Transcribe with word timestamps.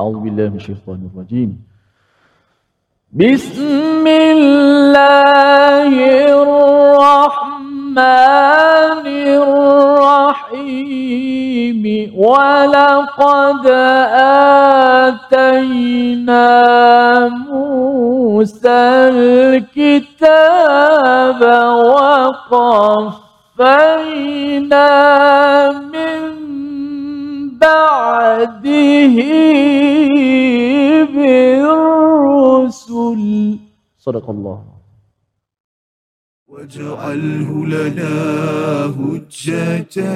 أعوذ 0.00 0.28
بالله 0.28 0.48
من 0.52 0.56
الشيطان 0.60 1.08
الرجيم. 1.08 1.56
بسم 3.16 4.04
الله 4.06 5.92
الرحمن 6.36 7.96
الرحيم. 9.40 10.92
ولقد 12.12 13.64
آتينا 15.16 16.48
موسى 17.28 18.68
الكتاب 19.16 20.20
وقفينا 23.56 23.76
بعده 27.66 29.16
بالرسل. 31.14 33.22
صدق 33.98 34.30
الله. 34.30 34.62
واجعله 36.48 37.66
لنا 37.66 38.14
هجتين. 38.98 40.06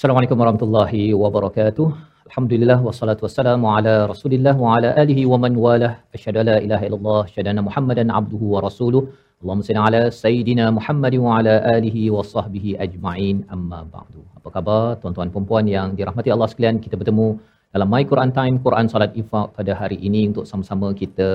Assalamualaikum 0.00 0.40
warahmatullahi 0.40 1.00
wabarakatuh. 1.22 1.86
Alhamdulillah 2.28 2.76
wassalatu 2.86 3.24
wassalamu 3.24 3.66
ala 3.72 3.92
Rasulillah 4.12 4.54
wa 4.62 4.68
ala 4.76 4.90
alihi 5.02 5.22
wa 5.32 5.36
man 5.42 5.52
walah. 5.64 5.90
Asyhadu 6.16 6.44
la 6.48 6.54
ilaha 6.66 6.84
illallah, 6.88 7.18
asyhadu 7.26 7.50
anna 7.52 7.62
Muhammadan 7.66 8.08
abduhu 8.20 8.46
wa 8.54 8.62
rasuluh. 8.66 9.02
Allahumma 9.42 9.66
salli 9.68 9.80
ala 9.88 10.00
sayidina 10.22 10.64
Muhammad 10.78 11.16
wa 11.24 11.36
ala 11.38 11.54
alihi 11.74 12.04
wa 12.16 12.24
sahbihi 12.30 12.78
ajma'in. 12.84 13.44
Amma 13.56 13.80
ba'du. 13.96 14.24
Apa 14.38 14.48
khabar 14.56 14.80
tuan-tuan 15.02 15.28
dan 15.34 15.44
puan 15.50 15.68
yang 15.76 15.92
dirahmati 16.00 16.32
Allah 16.36 16.48
sekalian? 16.52 16.80
Kita 16.86 16.96
bertemu 17.00 17.28
dalam 17.76 17.90
My 17.94 18.02
Quran 18.12 18.32
Time, 18.40 18.56
Quran 18.66 18.88
Salat 18.94 19.12
Ifaq 19.24 19.52
pada 19.60 19.74
hari 19.82 20.00
ini 20.08 20.22
untuk 20.32 20.48
sama-sama 20.52 20.96
kita 21.02 21.30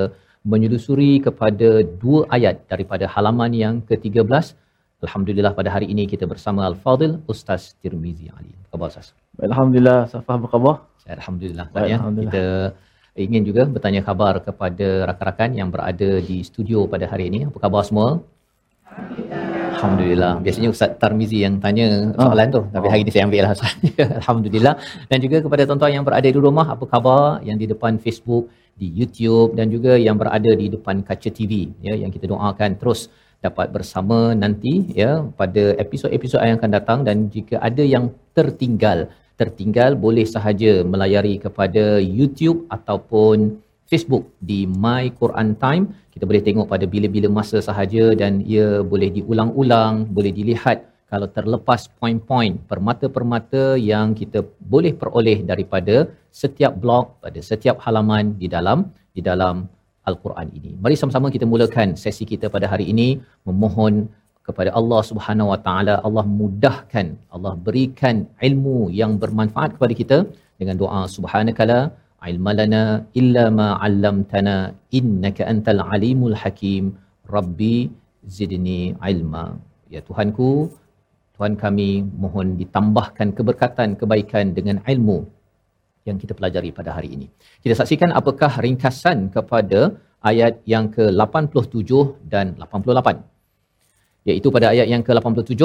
menyusuri 0.54 1.14
kepada 1.28 1.70
dua 2.02 2.26
ayat 2.38 2.66
daripada 2.74 3.06
halaman 3.14 3.54
yang 3.64 3.76
ke-13 3.92 4.58
Alhamdulillah 5.04 5.52
pada 5.52 5.70
hari 5.76 5.92
ini 5.92 6.08
kita 6.08 6.24
bersama 6.24 6.64
Al-Fadil 6.72 7.20
Ustaz 7.28 7.76
Tirmizi 7.84 8.32
Ali. 8.32 8.56
Apa 8.56 8.68
khabar 8.72 8.88
Ustaz? 8.96 9.08
Alhamdulillah, 9.36 10.00
Safah 10.08 10.36
apa 10.40 10.48
khabar? 10.48 10.76
Alhamdulillah. 11.18 11.66
Baik, 11.76 11.90
ya. 11.92 11.98
Alhamdulillah. 12.00 12.32
Kita 12.32 12.46
ingin 13.26 13.42
juga 13.44 13.62
bertanya 13.76 14.02
khabar 14.08 14.40
kepada 14.48 14.88
rakan-rakan 15.12 15.50
yang 15.60 15.68
berada 15.68 16.10
di 16.24 16.38
studio 16.48 16.88
pada 16.88 17.12
hari 17.12 17.28
ini. 17.28 17.40
Apa 17.50 17.58
khabar 17.60 17.84
semua? 17.84 18.24
Alhamdulillah. 19.76 20.40
Biasanya 20.40 20.70
Ustaz 20.72 20.96
Tarmizi 20.96 21.44
yang 21.44 21.60
tanya 21.60 22.16
soalan 22.16 22.48
tu. 22.56 22.62
Tapi 22.76 22.88
hari 22.88 23.02
ini 23.04 23.12
saya 23.12 23.24
ambil 23.28 23.42
lah 23.46 23.52
Ustaz. 23.52 23.76
Alhamdulillah. 24.24 24.74
Dan 25.12 25.18
juga 25.20 25.38
kepada 25.44 25.62
tuan-tuan 25.68 25.92
yang 25.92 26.06
berada 26.08 26.28
di 26.36 26.40
rumah, 26.48 26.72
apa 26.72 26.88
khabar 26.88 27.44
yang 27.44 27.60
di 27.60 27.68
depan 27.68 28.00
Facebook, 28.00 28.48
di 28.80 28.88
YouTube 28.96 29.60
dan 29.60 29.68
juga 29.68 30.00
yang 30.00 30.16
berada 30.16 30.52
di 30.56 30.72
depan 30.72 31.04
kaca 31.04 31.30
TV. 31.38 31.76
Ya, 31.84 32.00
yang 32.00 32.16
kita 32.16 32.32
doakan 32.32 32.80
terus 32.80 33.12
dapat 33.48 33.68
bersama 33.76 34.34
nanti 34.34 34.74
ya 35.02 35.12
pada 35.40 35.64
episod-episod 35.84 36.42
yang 36.42 36.58
akan 36.60 36.72
datang. 36.78 37.00
Dan 37.08 37.30
jika 37.30 37.62
ada 37.62 37.84
yang 37.86 38.12
tertinggal 38.38 39.12
tertinggal 39.36 40.00
boleh 40.00 40.24
sahaja 40.24 40.72
melayari 40.88 41.36
kepada 41.46 42.00
YouTube 42.00 42.64
ataupun 42.72 43.60
Facebook 43.86 44.26
di 44.42 44.66
My 44.66 45.14
Quran 45.22 45.54
Time. 45.62 45.94
Kita 46.10 46.24
boleh 46.24 46.42
tengok 46.48 46.68
pada 46.72 46.86
bila-bila 46.88 47.28
masa 47.30 47.60
sahaja 47.60 48.16
dan 48.18 48.42
ia 48.42 48.82
boleh 48.82 49.12
diulang-ulang 49.12 50.08
boleh 50.10 50.32
dilihat 50.32 50.88
kalau 51.12 51.28
terlepas 51.30 51.86
poin-poin 52.02 52.58
permata-permata 52.72 53.78
yang 53.78 54.18
kita 54.18 54.42
boleh 54.58 54.96
peroleh 55.02 55.46
daripada 55.46 56.10
setiap 56.34 56.74
blog 56.82 57.22
pada 57.22 57.40
setiap 57.50 57.78
halaman 57.86 58.34
di 58.42 58.48
dalam 58.50 58.90
di 59.14 59.22
dalam 59.22 59.70
Al-Quran 60.10 60.48
ini. 60.58 60.72
Mari 60.84 60.96
sama-sama 61.02 61.28
kita 61.36 61.46
mulakan 61.54 61.90
sesi 62.04 62.24
kita 62.32 62.48
pada 62.56 62.68
hari 62.74 62.86
ini. 62.94 63.08
Memohon 63.50 63.94
kepada 64.48 64.72
Allah 64.80 65.02
Subhanahu 65.10 65.52
Wa 65.52 65.60
Taala 65.68 65.96
Allah 66.08 66.26
mudahkan 66.40 67.08
Allah 67.36 67.54
berikan 67.68 68.16
ilmu 68.48 68.78
yang 69.02 69.14
bermanfaat 69.22 69.72
kepada 69.76 69.94
kita 70.02 70.18
dengan 70.60 70.76
doa 70.82 71.02
subhanakala 71.16 71.80
ilmalana 72.32 72.84
illa 73.20 73.46
ma 73.60 73.68
'allamtana 73.86 74.56
innaka 75.00 75.50
antal 75.54 75.82
alimul 75.96 76.38
hakim. 76.44 76.86
Rabbi 77.36 77.76
zidni 78.38 78.82
ilma. 79.12 79.46
Ya 79.94 80.02
Tuhanku 80.10 80.50
Tuhan 81.36 81.54
kami 81.64 81.90
mohon 82.24 82.48
ditambahkan 82.60 83.30
keberkatan 83.38 83.90
kebaikan 84.02 84.56
dengan 84.58 84.78
ilmu 84.94 85.18
yang 86.08 86.18
kita 86.22 86.34
pelajari 86.38 86.70
pada 86.80 86.92
hari 86.98 87.10
ini. 87.16 87.28
Kita 87.64 87.74
saksikan 87.80 88.14
apakah 88.20 88.52
ringkasan 88.66 89.34
kepada 89.36 89.80
ayat 90.32 90.62
yang 90.74 90.86
ke-87 90.96 91.92
dan 92.34 92.54
88. 92.62 93.22
Iaitu 94.30 94.48
pada 94.56 94.68
ayat 94.74 94.88
yang 94.94 95.04
ke-87, 95.08 95.62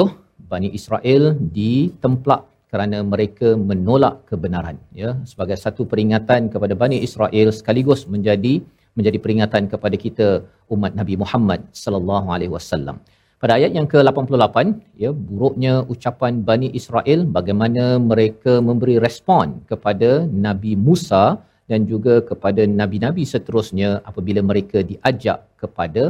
Bani 0.51 0.69
Israel 0.79 1.23
ditemplak 1.57 2.41
kerana 2.71 2.97
mereka 3.13 3.47
menolak 3.69 4.15
kebenaran. 4.29 4.77
Ya, 5.01 5.09
sebagai 5.31 5.57
satu 5.63 5.83
peringatan 5.91 6.49
kepada 6.53 6.73
Bani 6.83 6.97
Israel 7.07 7.47
sekaligus 7.59 8.01
menjadi 8.13 8.53
menjadi 8.97 9.17
peringatan 9.23 9.63
kepada 9.71 9.95
kita 10.05 10.27
umat 10.73 10.91
Nabi 10.99 11.15
Muhammad 11.23 11.59
sallallahu 11.83 12.27
alaihi 12.35 12.53
wasallam. 12.57 12.97
Pada 13.41 13.53
ayat 13.57 13.71
yang 13.77 13.87
ke-88, 13.91 14.57
ya, 15.03 15.09
buruknya 15.29 15.73
ucapan 15.93 16.33
Bani 16.49 16.67
Israel 16.79 17.19
bagaimana 17.37 17.85
mereka 18.11 18.53
memberi 18.67 18.95
respon 19.05 19.65
kepada 19.71 20.09
Nabi 20.47 20.73
Musa 20.87 21.23
dan 21.71 21.87
juga 21.91 22.13
kepada 22.29 22.61
nabi-nabi 22.81 23.23
seterusnya 23.33 23.89
apabila 24.09 24.41
mereka 24.49 24.77
diajak 24.91 25.39
kepada 25.61 26.03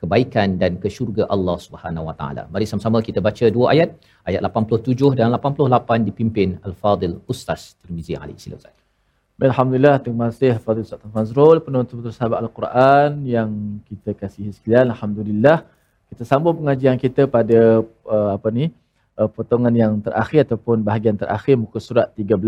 kebaikan 0.00 0.48
dan 0.62 0.72
ke 0.82 0.88
syurga 0.96 1.22
Allah 1.34 1.56
Subhanahu 1.66 2.08
Wa 2.08 2.14
Taala. 2.20 2.42
Mari 2.54 2.64
sama-sama 2.70 2.98
kita 3.08 3.20
baca 3.28 3.46
dua 3.56 3.66
ayat, 3.74 3.88
ayat 4.30 4.40
87 4.48 5.18
dan 5.18 5.34
88 5.36 6.08
dipimpin 6.08 6.56
Al-Fadil 6.68 7.16
Ustaz 7.32 7.62
Tirmizi 7.82 8.14
Ali. 8.22 8.36
Sila 8.44 8.56
Ustaz. 8.60 8.74
Alhamdulillah, 9.50 9.96
terima 10.04 10.24
kasih 10.30 10.54
Fadil 10.64 10.86
Ustaz 10.86 11.02
Fazrul, 11.16 11.58
penonton-penonton 11.66 12.14
sahabat 12.18 12.38
Al-Quran 12.44 13.10
yang 13.34 13.50
kita 13.90 14.10
kasihi 14.22 14.50
sekalian. 14.56 14.86
Alhamdulillah, 14.94 15.58
kita 16.08 16.22
sambung 16.24 16.56
pengajian 16.56 16.96
kita 16.96 17.28
pada 17.28 17.84
uh, 18.08 18.30
apa 18.34 18.48
ni 18.48 18.72
uh, 19.18 19.28
potongan 19.28 19.74
yang 19.74 19.92
terakhir 20.00 20.48
ataupun 20.48 20.80
bahagian 20.80 21.18
terakhir 21.18 21.58
muka 21.58 21.78
surat 21.82 22.14
13 22.16 22.38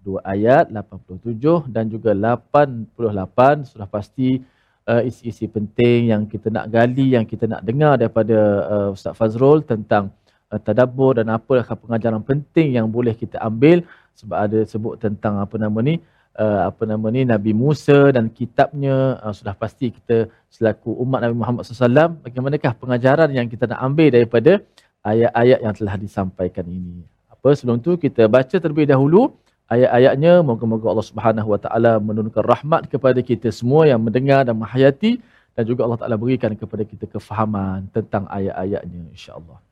dua 0.00 0.24
ayat 0.24 0.72
87 0.72 1.68
dan 1.68 1.90
juga 1.90 2.16
88 2.16 3.74
sudah 3.74 3.88
pasti 3.90 4.40
uh, 4.88 5.02
isi-isi 5.04 5.50
penting 5.50 6.14
yang 6.14 6.22
kita 6.24 6.48
nak 6.48 6.70
gali 6.70 7.18
yang 7.18 7.26
kita 7.28 7.44
nak 7.50 7.60
dengar 7.66 8.00
daripada 8.00 8.36
uh, 8.66 8.88
Ustaz 8.96 9.12
Fazrul 9.18 9.66
tentang 9.66 10.14
uh, 10.48 10.60
tadabbur 10.62 11.20
dan 11.20 11.28
apa 11.28 11.60
pengajaran 11.76 12.24
penting 12.24 12.78
yang 12.78 12.88
boleh 12.88 13.12
kita 13.12 13.36
ambil 13.42 13.84
sebab 14.16 14.36
ada 14.36 14.58
sebut 14.64 14.96
tentang 14.96 15.40
apa 15.40 15.56
nama 15.60 15.78
ni 15.84 16.00
uh, 16.40 16.60
apa 16.72 16.82
nama 16.88 17.06
ni 17.12 17.22
Nabi 17.28 17.52
Musa 17.52 18.08
dan 18.16 18.32
kitabnya 18.32 19.20
uh, 19.20 19.34
sudah 19.36 19.52
pasti 19.52 19.92
kita 19.92 20.32
selaku 20.48 20.96
umat 21.04 21.20
Nabi 21.28 21.36
Muhammad 21.36 21.62
SAW 21.68 22.16
bagaimanakah 22.24 22.72
pengajaran 22.80 23.28
yang 23.36 23.46
kita 23.52 23.68
nak 23.68 23.80
ambil 23.84 24.08
daripada 24.08 24.64
ayat-ayat 25.04 25.58
yang 25.60 25.74
telah 25.76 25.94
disampaikan 26.00 26.64
ini. 26.64 27.04
Apa 27.28 27.52
sebelum 27.56 27.78
tu 27.84 28.00
kita 28.00 28.24
baca 28.26 28.56
terlebih 28.56 28.88
dahulu 28.88 29.36
ayat-ayatnya 29.68 30.40
moga-moga 30.40 30.86
Allah 30.92 31.06
Subhanahu 31.06 31.48
Wa 31.54 31.60
Taala 31.60 31.92
menurunkan 32.00 32.42
rahmat 32.42 32.82
kepada 32.88 33.20
kita 33.20 33.52
semua 33.52 33.86
yang 33.86 34.00
mendengar 34.00 34.44
dan 34.48 34.56
menghayati 34.56 35.20
dan 35.54 35.62
juga 35.68 35.84
Allah 35.86 36.00
Taala 36.00 36.16
berikan 36.16 36.52
kepada 36.56 36.82
kita 36.82 37.04
kefahaman 37.06 37.88
tentang 37.92 38.24
ayat-ayatnya 38.28 39.12
insya-Allah. 39.12 39.69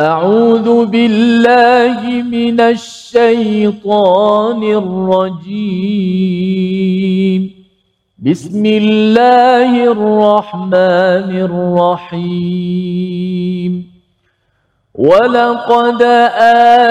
أعوذ 0.00 0.86
بالله 0.86 2.22
من 2.22 2.60
الشيطان 2.60 4.62
الرجيم. 4.62 5.66
بسم 8.18 8.66
الله 8.66 9.84
الرحمن 9.84 11.30
الرحيم. 12.12 13.86
ولقد 14.94 16.02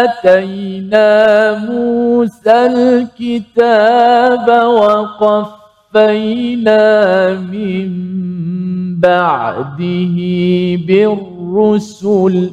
آتينا 0.01 1.59
موسى 1.69 2.65
الكتاب 2.65 4.65
وقفينا 4.65 6.83
من 7.33 7.89
بعده 8.99 10.15
بالرسل 10.87 12.51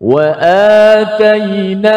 وآتينا 0.00 1.90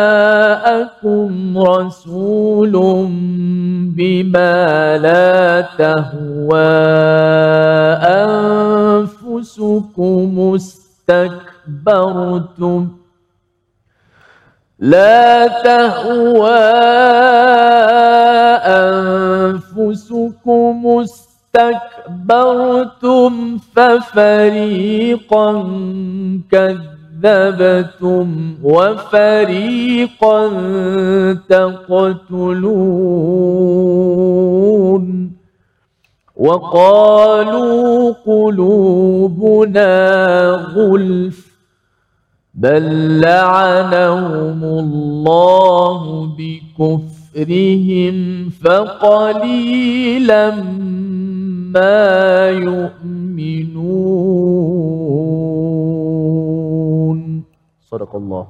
رسول 1.59 2.73
بما 3.97 4.99
لا 4.99 5.61
تهوى 5.61 6.77
أنفسكم 9.17 10.53
استكبرتم 11.75 12.09
لا 14.79 15.47
تهوى 15.49 16.59
أنفسكم 19.57 20.87
استكبرتم 20.87 21.36
اسْتَكْبَرْتُمْ 21.57 23.33
فَفَرِيقًا 23.77 25.53
كَذَّبْتُمْ 26.51 28.55
وَفَرِيقًا 28.63 30.49
تَقْتُلُونَ 31.49 32.67
وَقَالُوا 36.37 38.13
قُلُوبُنَا 38.27 39.95
غُلْفٌ 40.77 41.47
بل 42.55 43.21
لعنهم 43.21 44.65
الله 44.65 46.27
بكفرهم 47.36 48.16
فقليلا 48.64 50.46
ما 51.76 52.00
يؤمنون 52.68 54.02
صدق 57.92 58.14
الله 58.22 58.46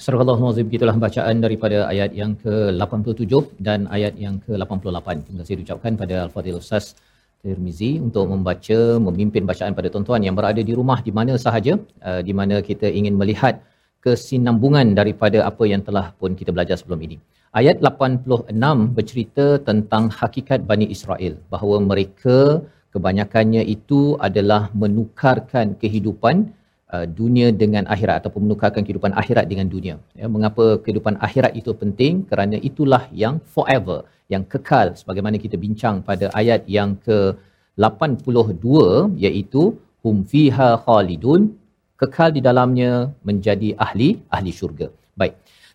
Surah 0.00 0.24
Al-Nazim 0.24 0.66
gitulah 0.72 0.96
bacaan 0.96 1.36
daripada 1.44 1.78
ayat 1.92 2.10
yang 2.20 2.32
ke-87 2.42 3.32
dan 3.66 3.84
ayat 3.96 4.16
yang 4.24 4.40
ke-88. 4.44 5.06
Terima 5.28 5.38
kasih 5.44 5.56
diucapkan 5.60 5.92
pada 6.00 6.14
Al-Fadhil 6.24 6.56
Ustaz 6.56 6.96
Tirmizi 7.44 7.90
untuk 8.06 8.24
membaca, 8.32 8.78
memimpin 9.06 9.44
bacaan 9.50 9.76
pada 9.76 9.92
tuan-tuan 9.92 10.24
yang 10.26 10.32
berada 10.38 10.62
di 10.68 10.72
rumah 10.72 10.98
di 11.04 11.12
mana 11.18 11.36
sahaja, 11.44 11.76
uh, 12.08 12.20
di 12.28 12.32
mana 12.38 12.64
kita 12.68 12.88
ingin 12.88 13.12
melihat 13.20 13.60
kesinambungan 14.00 14.96
daripada 15.00 15.44
apa 15.50 15.64
yang 15.72 15.84
telah 15.88 16.06
pun 16.16 16.32
kita 16.32 16.48
belajar 16.56 16.80
sebelum 16.80 17.00
ini. 17.04 17.20
Ayat 17.59 17.77
86 17.87 18.95
bercerita 18.95 19.45
tentang 19.67 20.03
hakikat 20.19 20.59
Bani 20.69 20.85
Israel 20.95 21.33
bahawa 21.53 21.77
mereka 21.89 22.37
kebanyakannya 22.93 23.63
itu 23.75 23.99
adalah 24.27 24.61
menukarkan 24.81 25.67
kehidupan 25.81 26.35
uh, 26.95 27.05
dunia 27.19 27.47
dengan 27.61 27.87
akhirat 27.93 28.15
ataupun 28.19 28.41
menukarkan 28.47 28.83
kehidupan 28.87 29.15
akhirat 29.21 29.45
dengan 29.51 29.67
dunia. 29.75 29.95
Ya, 30.19 30.27
mengapa 30.35 30.65
kehidupan 30.83 31.15
akhirat 31.27 31.55
itu 31.61 31.71
penting? 31.83 32.13
Kerana 32.31 32.59
itulah 32.69 33.03
yang 33.23 33.39
forever, 33.55 33.99
yang 34.33 34.43
kekal 34.53 34.91
sebagaimana 34.99 35.39
kita 35.45 35.55
bincang 35.65 36.03
pada 36.09 36.27
ayat 36.41 36.67
yang 36.77 36.99
ke-82 37.07 38.67
iaitu 39.25 39.63
hum 40.03 40.27
fiha 40.33 40.69
khalidun 40.85 41.55
kekal 42.03 42.35
di 42.35 42.43
dalamnya 42.49 42.91
menjadi 43.23 43.71
ahli 43.87 44.09
ahli 44.35 44.51
syurga. 44.59 44.89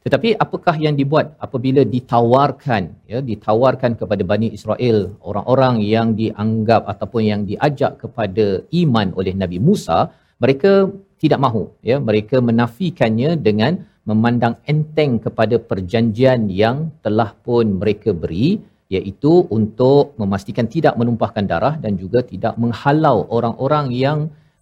Tetapi 0.04 0.28
apakah 0.44 0.80
yang 0.84 0.96
dibuat? 1.00 1.36
Apabila 1.46 1.82
ditawarkan 1.94 2.82
ya 3.12 3.18
ditawarkan 3.20 4.00
kepada 4.00 4.22
Bani 4.24 4.48
Israel 4.56 4.98
orang-orang 5.20 5.84
yang 5.84 6.16
dianggap 6.20 6.88
ataupun 6.92 7.22
yang 7.30 7.42
diajak 7.50 8.00
kepada 8.02 8.64
iman 8.82 9.12
oleh 9.12 9.36
Nabi 9.36 9.60
Musa 9.60 10.08
mereka 10.40 10.88
tidak 11.20 11.40
mahu 11.44 11.68
ya. 11.84 11.96
Mereka 12.08 12.40
menafikannya 12.40 13.36
dengan 13.48 13.84
memandang 14.08 14.56
enteng 14.72 15.20
kepada 15.20 15.60
perjanjian 15.70 16.48
yang 16.62 16.88
telah 17.04 17.30
pun 17.46 17.76
mereka 17.82 18.16
beri 18.16 18.48
iaitu 18.96 19.32
untuk 19.56 20.16
memastikan 20.20 20.66
tidak 20.74 20.94
menumpahkan 21.00 21.44
darah 21.52 21.74
dan 21.84 21.94
juga 22.02 22.24
tidak 22.32 22.56
menghalau 22.62 23.28
orang-orang 23.36 23.86
yang 24.04 24.18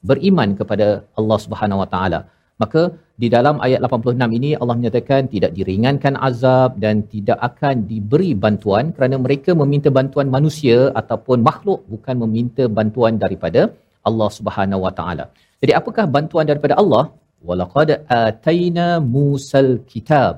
beriman 0.08 0.50
kepada 0.58 1.06
Allah 1.18 1.38
Subhanahu 1.44 1.82
Wa 1.82 1.88
Taala. 1.94 2.20
Maka 2.62 2.82
di 3.22 3.28
dalam 3.34 3.56
ayat 3.66 3.80
86 3.82 4.36
ini 4.38 4.50
Allah 4.60 4.74
menyatakan 4.78 5.22
tidak 5.32 5.50
diringankan 5.58 6.14
azab 6.28 6.70
dan 6.84 6.96
tidak 7.12 7.38
akan 7.48 7.76
diberi 7.90 8.30
bantuan 8.44 8.94
kerana 8.96 9.16
mereka 9.24 9.50
meminta 9.60 9.90
bantuan 9.98 10.28
manusia 10.36 10.76
ataupun 11.00 11.38
makhluk 11.48 11.80
bukan 11.92 12.16
meminta 12.22 12.64
bantuan 12.78 13.18
daripada 13.24 13.62
Allah 14.08 14.28
Subhanahu 14.38 14.84
Wa 14.86 14.92
Taala. 14.98 15.24
Jadi 15.62 15.72
apakah 15.80 16.04
bantuan 16.16 16.46
daripada 16.50 16.74
Allah? 16.82 17.04
Walaqad 17.48 17.90
ataina 18.06 18.86
Musal 19.14 19.72
kitab. 19.90 20.36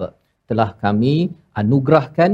Telah 0.48 0.70
kami 0.84 1.16
anugerahkan 1.60 2.30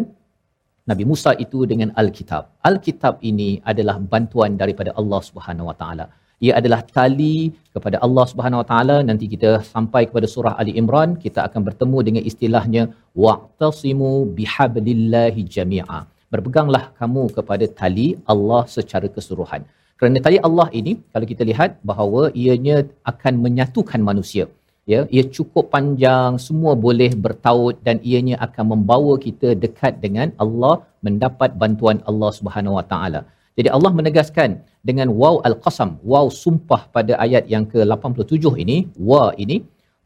Nabi 0.91 1.05
Musa 1.11 1.31
itu 1.45 1.67
dengan 1.71 1.91
Al-Kitab. 2.01 2.43
Al-Kitab 2.69 3.19
ini 3.31 3.51
adalah 3.71 3.97
bantuan 4.13 4.55
daripada 4.63 4.95
Allah 5.01 5.21
Subhanahu 5.29 5.69
Wa 5.71 5.77
Taala 5.83 6.07
ia 6.45 6.53
adalah 6.61 6.81
tali 6.97 7.37
kepada 7.75 7.97
Allah 8.07 8.25
Subhanahu 8.31 8.61
Wa 8.63 8.67
Taala. 8.71 8.97
Nanti 9.09 9.27
kita 9.35 9.51
sampai 9.73 10.03
kepada 10.09 10.27
surah 10.35 10.53
Ali 10.61 10.73
Imran 10.81 11.17
kita 11.25 11.41
akan 11.49 11.61
bertemu 11.69 11.99
dengan 12.09 12.23
istilahnya 12.31 12.83
wa'tasimu 13.25 14.11
bihablillahi 14.39 15.47
jami'a. 15.57 16.01
Berpeganglah 16.33 16.85
kamu 17.01 17.25
kepada 17.37 17.65
tali 17.81 18.09
Allah 18.33 18.63
secara 18.77 19.09
keseluruhan. 19.15 19.65
Kerana 19.99 20.21
tali 20.27 20.39
Allah 20.49 20.69
ini 20.81 20.93
kalau 21.13 21.27
kita 21.33 21.43
lihat 21.51 21.81
bahawa 21.91 22.23
ianya 22.43 22.79
akan 23.13 23.35
menyatukan 23.45 24.01
manusia. 24.11 24.47
Ya 24.93 25.01
ia 25.17 25.25
cukup 25.37 25.65
panjang 25.75 26.33
semua 26.47 26.73
boleh 26.87 27.11
bertaut 27.25 27.77
dan 27.87 27.97
ianya 28.11 28.37
akan 28.47 28.65
membawa 28.73 29.15
kita 29.25 29.49
dekat 29.65 29.95
dengan 30.05 30.29
Allah 30.45 30.75
mendapat 31.07 31.57
bantuan 31.63 31.99
Allah 32.11 32.31
Subhanahu 32.39 32.77
Wa 32.79 32.85
Taala 32.93 33.21
jadi 33.57 33.69
Allah 33.77 33.91
menegaskan 33.99 34.51
dengan 34.89 35.09
waw 35.21 35.35
al-qasam, 35.49 35.91
waw 36.13 36.27
sumpah 36.43 36.81
pada 36.97 37.13
ayat 37.25 37.45
yang 37.55 37.65
ke-87 37.73 38.45
ini, 38.65 38.79
wa 39.11 39.23
ini 39.45 39.57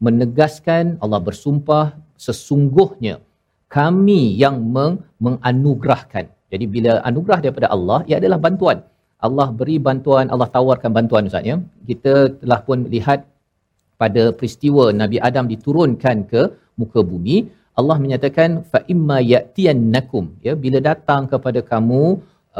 menegaskan 0.05 0.95
Allah 1.03 1.19
bersumpah 1.27 1.85
sesungguhnya 2.25 3.15
kami 3.77 4.21
yang 4.43 4.55
meng- 4.75 5.03
menganugerahkan. 5.25 6.25
Jadi 6.51 6.65
bila 6.75 6.91
anugerah 7.09 7.39
daripada 7.43 7.67
Allah, 7.75 7.99
ia 8.09 8.15
adalah 8.21 8.39
bantuan. 8.45 8.79
Allah 9.27 9.47
beri 9.59 9.77
bantuan, 9.87 10.25
Allah 10.33 10.47
tawarkan 10.55 10.91
bantuan 10.97 11.27
Ustaz 11.29 11.45
ya. 11.51 11.55
Kita 11.89 12.13
telah 12.41 12.59
pun 12.67 12.87
lihat 12.95 13.19
pada 14.01 14.23
peristiwa 14.37 14.83
Nabi 15.01 15.17
Adam 15.27 15.45
diturunkan 15.53 16.17
ke 16.31 16.41
muka 16.81 16.99
bumi, 17.11 17.37
Allah 17.79 17.97
menyatakan 18.03 18.49
fa 18.71 18.79
imma 18.93 19.17
ya'tiyannakum 19.33 20.23
ya 20.47 20.53
bila 20.63 20.79
datang 20.89 21.29
kepada 21.33 21.59
kamu 21.71 22.03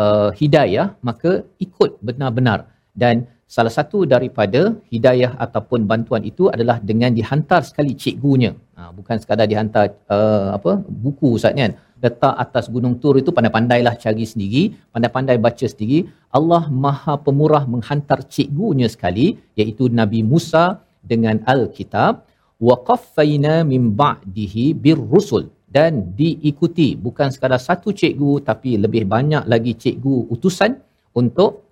uh, 0.04 0.30
hidayah 0.40 0.88
maka 1.10 1.32
ikut 1.66 2.00
benar-benar. 2.08 2.60
Dan 2.92 3.28
salah 3.56 3.74
satu 3.78 4.08
daripada 4.14 4.62
hidayah 4.94 5.32
ataupun 5.46 5.84
bantuan 5.92 6.24
itu 6.32 6.48
adalah 6.56 6.78
dengan 6.90 7.12
dihantar 7.18 7.62
sekali 7.70 7.94
cikgunya. 8.02 8.52
Ha, 8.78 8.92
bukan 8.98 9.18
sekadar 9.22 9.48
dihantar 9.52 9.86
uh, 10.16 10.56
apa 10.58 10.72
buku 11.04 11.36
ustaz 11.38 11.56
kan? 11.62 11.74
Letak 12.04 12.36
atas 12.44 12.66
gunung 12.74 12.96
tur 13.02 13.14
itu 13.22 13.30
pandai-pandailah 13.38 13.94
cari 14.04 14.26
sendiri 14.32 14.64
pandai-pandai 14.94 15.38
baca 15.46 15.66
sendiri. 15.74 16.00
Allah 16.38 16.64
Maha 16.86 17.16
Pemurah 17.26 17.64
menghantar 17.74 18.20
cikgunya 18.36 18.88
sekali 18.96 19.38
iaitu 19.60 19.86
Nabi 20.00 20.22
Musa 20.32 20.66
dengan 21.12 21.38
al-kitab. 21.54 22.26
Wa 22.68 22.76
qaffayna 22.88 23.54
min 23.72 23.84
ba'dihi 24.02 24.66
birrusul 24.84 25.46
dan 25.72 26.12
diikuti 26.20 27.00
bukan 27.06 27.32
sekadar 27.34 27.62
satu 27.70 27.96
cikgu 28.00 28.44
tapi 28.50 28.76
lebih 28.84 29.04
banyak 29.14 29.44
lagi 29.48 29.74
cikgu 29.84 30.18
utusan 30.36 30.76
untuk 31.16 31.64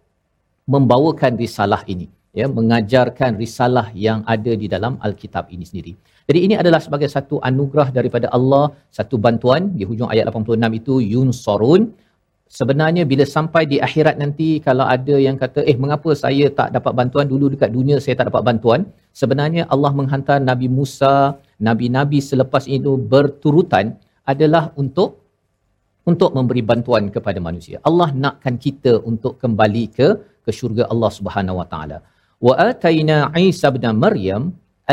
membawakan 0.74 1.36
risalah 1.36 1.84
ini 1.94 2.08
ya 2.40 2.46
mengajarkan 2.58 3.32
risalah 3.44 3.88
yang 4.08 4.20
ada 4.34 4.54
di 4.62 4.68
dalam 4.74 4.94
al-kitab 5.08 5.50
ini 5.56 5.66
sendiri. 5.70 5.94
Jadi 6.30 6.40
ini 6.46 6.56
adalah 6.62 6.80
sebagai 6.86 7.10
satu 7.16 7.42
anugerah 7.50 7.90
daripada 7.98 8.28
Allah, 8.38 8.66
satu 8.98 9.18
bantuan 9.26 9.74
di 9.78 9.84
hujung 9.90 10.10
ayat 10.14 10.30
86 10.30 10.80
itu 10.80 10.94
yunsarun. 11.14 11.84
Sebenarnya 12.50 13.04
bila 13.12 13.26
sampai 13.36 13.64
di 13.72 13.78
akhirat 13.88 14.16
nanti 14.22 14.50
kalau 14.68 14.86
ada 14.96 15.16
yang 15.26 15.38
kata 15.42 15.62
eh 15.72 15.78
mengapa 15.84 16.10
saya 16.24 16.46
tak 16.60 16.70
dapat 16.78 16.94
bantuan 17.00 17.26
dulu 17.34 17.46
dekat 17.54 17.70
dunia 17.78 17.98
saya 18.04 18.16
tak 18.20 18.28
dapat 18.30 18.44
bantuan? 18.50 18.82
Sebenarnya 19.22 19.66
Allah 19.74 19.92
menghantar 20.00 20.38
Nabi 20.42 20.68
Musa, 20.78 21.38
nabi-nabi 21.68 22.20
selepas 22.32 22.64
itu 22.78 22.92
berturutan 23.14 23.96
adalah 24.32 24.64
untuk 24.82 25.10
untuk 26.10 26.32
memberi 26.38 26.64
bantuan 26.70 27.04
kepada 27.16 27.40
manusia. 27.48 27.78
Allah 27.90 28.10
nakkan 28.24 28.56
kita 28.66 28.94
untuk 29.10 29.34
kembali 29.44 29.84
ke 29.98 30.08
ke 30.46 30.52
syurga 30.60 30.84
Allah 30.94 31.12
Subhanahu 31.18 31.60
Wa 31.62 31.68
Taala. 31.72 31.98
Wa 32.48 32.54
ataina 32.70 33.18
Isa 33.50 33.70
bin 33.76 33.86
Maryam 34.04 34.44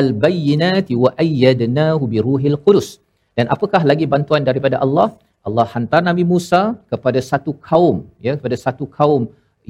al-bayyinati 0.00 0.92
wa 1.04 1.10
ayyadnahu 1.24 2.04
bi 2.12 2.18
ruhil 2.28 2.58
qudus. 2.66 2.88
Dan 3.36 3.46
apakah 3.54 3.80
lagi 3.90 4.04
bantuan 4.14 4.42
daripada 4.48 4.76
Allah? 4.84 5.08
Allah 5.46 5.66
hantar 5.72 6.02
Nabi 6.10 6.24
Musa 6.32 6.60
kepada 6.92 7.20
satu 7.30 7.50
kaum 7.68 7.96
ya 8.26 8.32
kepada 8.38 8.56
satu 8.64 8.84
kaum 8.98 9.22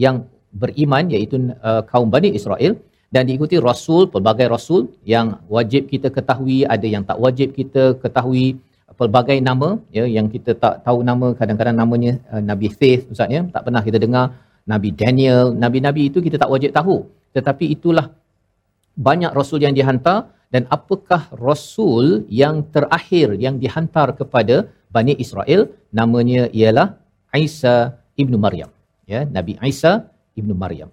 yang 0.05 0.17
beriman 0.63 1.05
iaitu 1.15 1.37
uh, 1.69 1.83
kaum 1.91 2.09
Bani 2.15 2.31
Israel 2.39 2.73
dan 3.15 3.23
diikuti 3.29 3.57
rasul 3.71 4.03
pelbagai 4.15 4.47
rasul 4.55 4.83
yang 5.13 5.27
wajib 5.57 5.83
kita 5.93 6.09
ketahui 6.17 6.59
ada 6.75 6.87
yang 6.95 7.05
tak 7.09 7.19
wajib 7.25 7.55
kita 7.59 7.83
ketahui 8.03 8.47
pelbagai 9.01 9.39
nama 9.49 9.69
ya 9.97 10.05
yang 10.17 10.27
kita 10.35 10.51
tak 10.65 10.75
tahu 10.87 10.99
nama 11.11 11.29
kadang-kadang 11.39 11.77
namanya 11.83 12.13
uh, 12.33 12.43
Nabi 12.51 12.69
Faith 12.79 13.03
ustaz 13.13 13.31
ya 13.37 13.43
tak 13.55 13.63
pernah 13.67 13.83
kita 13.89 14.01
dengar. 14.07 14.27
Nabi 14.73 14.91
Daniel 15.01 15.55
nabi-nabi 15.65 16.11
itu 16.11 16.19
kita 16.27 16.37
tak 16.43 16.51
wajib 16.55 16.71
tahu. 16.79 16.97
Tetapi 17.37 17.65
itulah 17.77 18.07
banyak 19.09 19.31
rasul 19.39 19.63
yang 19.63 19.75
dihantar 19.79 20.19
dan 20.55 20.67
apakah 20.77 21.23
rasul 21.49 22.27
yang 22.43 22.67
terakhir 22.75 23.39
yang 23.45 23.63
dihantar 23.63 24.11
kepada 24.21 24.67
Bani 24.97 25.15
Israel 25.25 25.71
namanya 25.99 26.43
ialah 26.59 26.99
Isa 27.47 27.77
ibnu 28.23 28.37
Maryam. 28.45 28.71
Ya 29.13 29.23
Nabi 29.37 29.55
Isa 29.71 29.93
ibnu 30.35 30.55
Maryam 30.63 30.91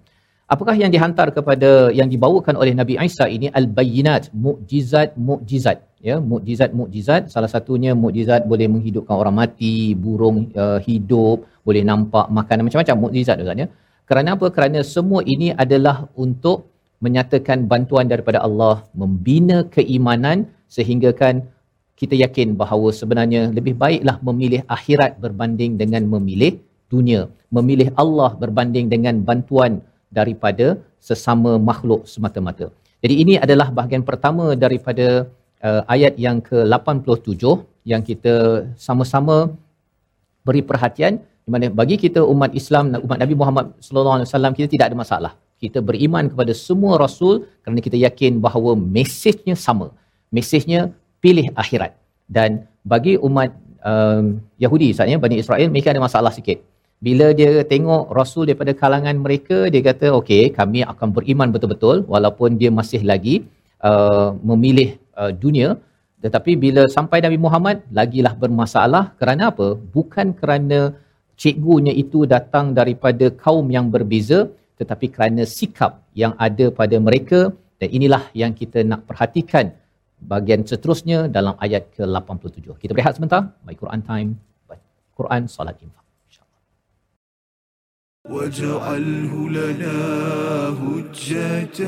apakah 0.52 0.74
yang 0.76 0.90
dihantar 0.94 1.32
kepada 1.36 1.88
yang 1.98 2.08
dibawakan 2.12 2.54
oleh 2.60 2.72
Nabi 2.76 2.94
Isa 3.00 3.26
ini 3.28 3.48
al-bayyinat 3.48 4.30
mukjizat 4.34 5.16
mukjizat? 5.16 5.78
Ya 6.04 6.16
mukjizat 6.20 6.70
mukjizat. 6.76 7.32
Salah 7.32 7.48
satunya 7.48 7.96
mukjizat 7.96 8.44
boleh 8.44 8.68
menghidupkan 8.68 9.16
orang 9.16 9.36
mati 9.40 9.96
burung 9.96 10.52
uh, 10.52 10.78
hidup 10.84 11.48
boleh 11.64 11.82
nampak 11.90 12.28
makanan 12.28 12.68
macam-macam. 12.68 12.96
Mukjizat 13.08 13.40
Ustaz 13.40 13.62
ya. 13.64 13.68
Kerana 14.04 14.36
apa? 14.36 14.46
Kerana 14.52 14.84
semua 14.84 15.20
ini 15.24 15.48
adalah 15.64 15.96
untuk 16.24 16.68
menyatakan 17.04 17.64
bantuan 17.72 18.06
daripada 18.12 18.38
Allah 18.46 18.84
membina 19.00 19.64
keimanan 19.76 20.48
sehingga 20.76 21.10
kan 21.20 21.44
kita 22.00 22.14
yakin 22.24 22.48
bahawa 22.60 22.88
sebenarnya 23.00 23.42
lebih 23.56 23.74
baiklah 23.82 24.16
memilih 24.28 24.60
akhirat 24.76 25.20
berbanding 25.24 25.80
dengan 25.80 26.04
memilih 26.14 26.52
dunia. 26.92 27.22
Memilih 27.56 27.88
Allah 28.02 28.30
berbanding 28.42 28.86
dengan 28.92 29.24
bantuan 29.28 29.80
daripada 30.18 30.66
sesama 31.08 31.52
makhluk 31.68 32.00
semata-mata. 32.12 32.66
Jadi 33.04 33.14
ini 33.22 33.34
adalah 33.44 33.68
bahagian 33.78 34.04
pertama 34.10 34.44
daripada 34.64 35.06
uh, 35.68 35.82
ayat 35.94 36.14
yang 36.26 36.38
ke-87 36.48 37.42
yang 37.92 38.02
kita 38.10 38.34
sama-sama 38.86 39.36
beri 40.46 40.62
perhatian 40.70 41.20
di 41.44 41.50
mana 41.54 41.66
bagi 41.80 41.96
kita 42.04 42.20
umat 42.32 42.50
Islam 42.60 42.84
umat 43.06 43.18
Nabi 43.22 43.34
Muhammad 43.40 43.66
sallallahu 43.86 44.16
alaihi 44.16 44.28
wasallam 44.28 44.52
kita 44.56 44.68
tidak 44.74 44.86
ada 44.90 44.96
masalah. 45.04 45.32
Kita 45.62 45.78
beriman 45.88 46.24
kepada 46.32 46.52
semua 46.66 46.94
rasul 47.04 47.34
kerana 47.62 47.80
kita 47.86 47.96
yakin 48.06 48.40
bahawa 48.46 48.72
mesejnya 48.96 49.56
sama. 49.66 49.86
Mesejnya 50.36 50.80
pilih 51.24 51.46
akhirat. 51.62 51.92
Dan 52.36 52.64
bagi 52.92 53.14
umat 53.28 53.52
um, 53.84 54.40
Yahudi 54.64 54.92
misalnya 54.92 55.16
Bani 55.24 55.36
Israel 55.42 55.68
mereka 55.72 55.92
ada 55.92 56.02
masalah 56.08 56.32
sikit 56.38 56.58
bila 57.06 57.26
dia 57.38 57.50
tengok 57.72 58.04
rasul 58.18 58.44
daripada 58.48 58.72
kalangan 58.82 59.16
mereka 59.24 59.56
dia 59.72 59.82
kata 59.88 60.06
okey 60.18 60.42
kami 60.58 60.80
akan 60.92 61.08
beriman 61.16 61.48
betul-betul 61.54 61.96
walaupun 62.14 62.56
dia 62.60 62.70
masih 62.78 63.02
lagi 63.10 63.34
uh, 63.88 64.28
memilih 64.50 64.88
uh, 65.20 65.32
dunia 65.42 65.68
tetapi 66.24 66.52
bila 66.64 66.82
sampai 66.96 67.18
Nabi 67.26 67.38
Muhammad 67.46 67.76
lagilah 67.98 68.34
bermasalah 68.42 69.04
kerana 69.20 69.52
apa 69.52 69.68
bukan 69.96 70.28
kerana 70.40 70.80
cikgunya 71.42 71.92
itu 72.02 72.20
datang 72.34 72.66
daripada 72.78 73.28
kaum 73.44 73.66
yang 73.76 73.88
berbeza 73.94 74.40
tetapi 74.80 75.06
kerana 75.14 75.42
sikap 75.56 75.92
yang 76.22 76.32
ada 76.46 76.66
pada 76.80 76.96
mereka 77.08 77.40
dan 77.80 77.88
inilah 77.98 78.22
yang 78.42 78.52
kita 78.60 78.80
nak 78.90 79.02
perhatikan 79.08 79.74
bahagian 80.30 80.62
seterusnya 80.70 81.18
dalam 81.36 81.54
ayat 81.64 81.92
ke-87. 81.96 82.64
Kita 82.82 82.92
berehat 82.96 83.14
sebentar. 83.18 83.42
Baik 83.66 83.78
Quran 83.82 84.02
Time. 84.10 84.30
Baik 84.70 84.82
Quran 85.18 85.42
Salat 85.54 85.76
Infak. 85.84 86.03
واجعله 88.30 89.48
لنا 89.50 89.98
هجتين. 90.68 91.80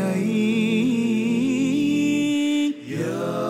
يا 2.89 3.46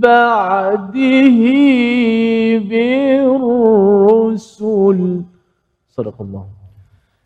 بعده 0.00 1.38
بالرسل 2.70 5.00
صدق 5.96 6.16
الله 6.20 6.46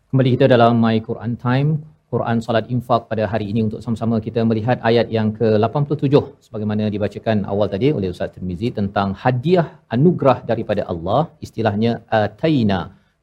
Kembali 0.05 0.29
kita 0.39 0.45
dalam 0.47 0.79
My 0.79 0.95
Quran 1.03 1.35
Time, 1.35 1.83
Quran 2.12 2.38
Salat 2.44 2.66
Infak 2.74 3.02
pada 3.10 3.24
hari 3.32 3.46
ini 3.52 3.60
untuk 3.66 3.80
sama-sama 3.84 4.16
kita 4.26 4.40
melihat 4.50 4.78
ayat 4.88 5.06
yang 5.16 5.28
ke-87 5.38 6.14
sebagaimana 6.46 6.90
dibacakan 6.94 7.46
awal 7.52 7.66
tadi 7.74 7.88
oleh 7.98 8.08
Ustaz 8.14 8.32
Tirmizi 8.34 8.68
tentang 8.78 9.08
hadiah 9.22 9.66
anugerah 9.94 10.38
daripada 10.50 10.82
Allah, 10.92 11.20
istilahnya 11.46 11.92
ataina. 12.20 12.80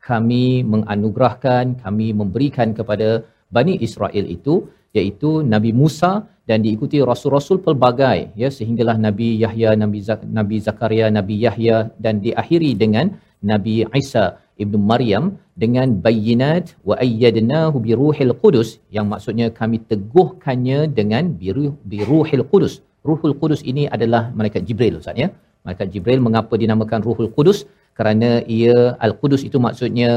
Kami 0.09 0.45
menganugerahkan, 0.73 1.65
kami 1.83 2.07
memberikan 2.19 2.71
kepada 2.79 3.09
Bani 3.55 3.75
Israel 3.87 4.25
itu 4.37 4.55
iaitu 4.97 5.31
Nabi 5.53 5.71
Musa 5.81 6.11
dan 6.49 6.63
diikuti 6.65 6.97
rasul-rasul 7.11 7.57
pelbagai 7.65 8.17
ya 8.41 8.49
sehinggalah 8.57 8.95
Nabi 9.05 9.27
Yahya, 9.43 9.69
Nabi 9.83 9.99
Zak, 10.07 10.21
Nabi 10.39 10.57
Zakaria, 10.67 11.07
Nabi 11.17 11.35
Yahya 11.45 11.77
dan 12.03 12.23
diakhiri 12.25 12.71
dengan 12.83 13.05
Nabi 13.51 13.73
Isa 14.01 14.25
ibnu 14.63 14.77
Maryam 14.91 15.23
dengan 15.63 15.87
bayinat 16.05 16.73
wa 16.89 16.95
ayyadnahu 17.05 17.77
bi 17.85 17.91
ruhil 18.01 18.33
qudus 18.43 18.69
yang 18.95 19.05
maksudnya 19.13 19.47
kami 19.59 19.77
teguhkannya 19.91 20.79
dengan 20.99 21.23
biru 21.41 21.65
biruhil 21.91 22.45
qudus. 22.51 22.75
Ruhul 23.09 23.35
Qudus 23.41 23.61
ini 23.71 23.83
adalah 23.95 24.23
malaikat 24.37 24.61
Jibril 24.67 24.99
Ustaz 25.01 25.15
ya. 25.23 25.29
malaikat 25.63 25.87
Jibril 25.93 26.19
mengapa 26.27 26.53
dinamakan 26.63 27.01
Ruhul 27.07 27.31
Qudus 27.35 27.59
kerana 27.97 28.29
ia 28.57 28.75
Al-Qudus 29.05 29.41
itu 29.47 29.57
maksudnya 29.65 30.09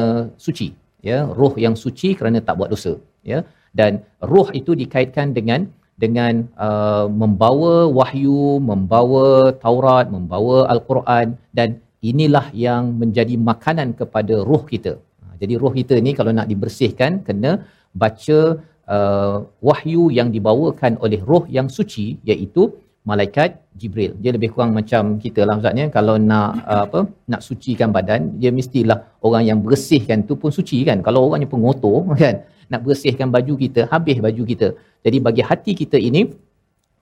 suci 0.46 0.68
ya 1.08 1.18
roh 1.38 1.54
yang 1.64 1.74
suci 1.82 2.08
kerana 2.18 2.38
tak 2.46 2.54
buat 2.60 2.70
dosa 2.74 2.92
ya 3.30 3.38
dan 3.78 4.02
roh 4.32 4.48
itu 4.60 4.74
dikaitkan 4.82 5.36
dengan 5.38 5.60
dengan 6.04 6.48
uh, 6.66 7.06
membawa 7.20 7.74
wahyu 7.98 8.56
membawa 8.70 9.52
Taurat 9.64 10.06
membawa 10.16 10.56
Al-Quran 10.74 11.36
dan 11.58 11.68
inilah 12.10 12.46
yang 12.66 12.96
menjadi 13.00 13.36
makanan 13.36 13.88
kepada 14.00 14.34
roh 14.50 14.64
kita 14.72 14.94
Ha, 15.20 15.36
jadi 15.42 15.54
roh 15.62 15.72
kita 15.80 15.94
ni 16.06 16.10
kalau 16.18 16.32
nak 16.38 16.48
dibersihkan 16.52 17.20
kena 17.26 17.50
baca 18.02 18.38
uh, 18.94 19.36
wahyu 19.68 20.04
yang 20.18 20.28
dibawakan 20.36 20.96
oleh 21.04 21.20
roh 21.30 21.44
yang 21.56 21.68
suci 21.76 22.06
iaitu 22.30 22.62
malaikat 23.10 23.50
Jibril. 23.80 24.12
Dia 24.22 24.30
lebih 24.36 24.48
kurang 24.52 24.72
macam 24.78 25.02
kita 25.24 25.40
lah 25.48 25.54
maksudnya 25.56 25.86
kalau 25.96 26.14
nak 26.30 26.50
uh, 26.72 26.84
apa 26.86 27.00
nak 27.32 27.42
sucikan 27.48 27.90
badan 27.96 28.20
dia 28.40 28.50
mestilah 28.58 28.98
orang 29.26 29.44
yang 29.50 29.58
bersihkan 29.66 30.24
tu 30.28 30.34
pun 30.40 30.50
suci 30.58 30.78
kan. 30.88 30.98
Kalau 31.06 31.20
orangnya 31.28 31.48
pengotor 31.54 32.00
kan 32.24 32.36
nak 32.72 32.82
bersihkan 32.86 33.28
baju 33.36 33.54
kita 33.62 33.90
habis 33.92 34.18
baju 34.26 34.42
kita. 34.50 34.68
Jadi 35.04 35.18
bagi 35.26 35.42
hati 35.50 35.72
kita 35.80 35.98
ini 36.08 36.22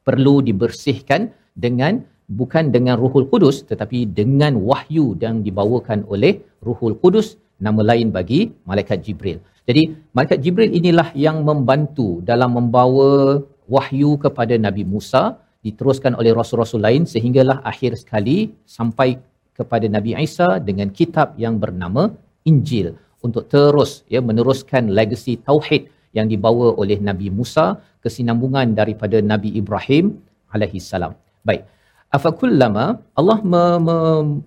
perlu 0.09 0.35
dibersihkan 0.49 1.31
dengan 1.65 2.01
bukan 2.41 2.65
dengan 2.77 2.97
Ruhul 3.03 3.29
Kudus 3.33 3.57
tetapi 3.71 3.99
dengan 4.19 4.57
wahyu 4.71 5.07
yang 5.25 5.37
dibawakan 5.47 6.05
oleh 6.15 6.33
Ruhul 6.67 6.97
Kudus 7.03 7.29
nama 7.67 7.83
lain 7.91 8.09
bagi 8.17 8.41
malaikat 8.71 9.05
Jibril. 9.07 9.39
Jadi 9.69 9.83
malaikat 10.17 10.41
Jibril 10.45 10.73
inilah 10.81 11.09
yang 11.27 11.45
membantu 11.49 12.09
dalam 12.31 12.57
membawa 12.59 13.43
wahyu 13.69 14.17
kepada 14.25 14.57
Nabi 14.67 14.85
Musa 14.95 15.37
diteruskan 15.67 16.17
oleh 16.21 16.33
rasul-rasul 16.41 16.81
lain 16.81 17.05
sehinggalah 17.05 17.61
akhir 17.71 17.93
sekali 18.03 18.39
sampai 18.77 19.21
kepada 19.59 19.87
Nabi 19.97 20.15
Isa 20.27 20.49
dengan 20.69 20.89
kitab 20.99 21.35
yang 21.45 21.59
bernama 21.63 22.15
Injil 22.51 22.95
untuk 23.27 23.45
terus 23.53 24.07
ya 24.15 24.21
meneruskan 24.29 24.93
legasi 24.99 25.39
tauhid 25.49 25.91
yang 26.17 26.27
dibawa 26.33 26.75
oleh 26.83 26.99
Nabi 27.09 27.29
Musa 27.39 27.67
kesinambungan 28.05 28.73
daripada 28.81 29.19
Nabi 29.33 29.53
Ibrahim 29.61 30.17
alaihi 30.55 30.81
salam. 30.81 31.13
Baik. 31.45 31.67
Afakullama 32.09 33.05
Allah 33.13 33.39
me, 33.45 33.65
me, 33.87 33.97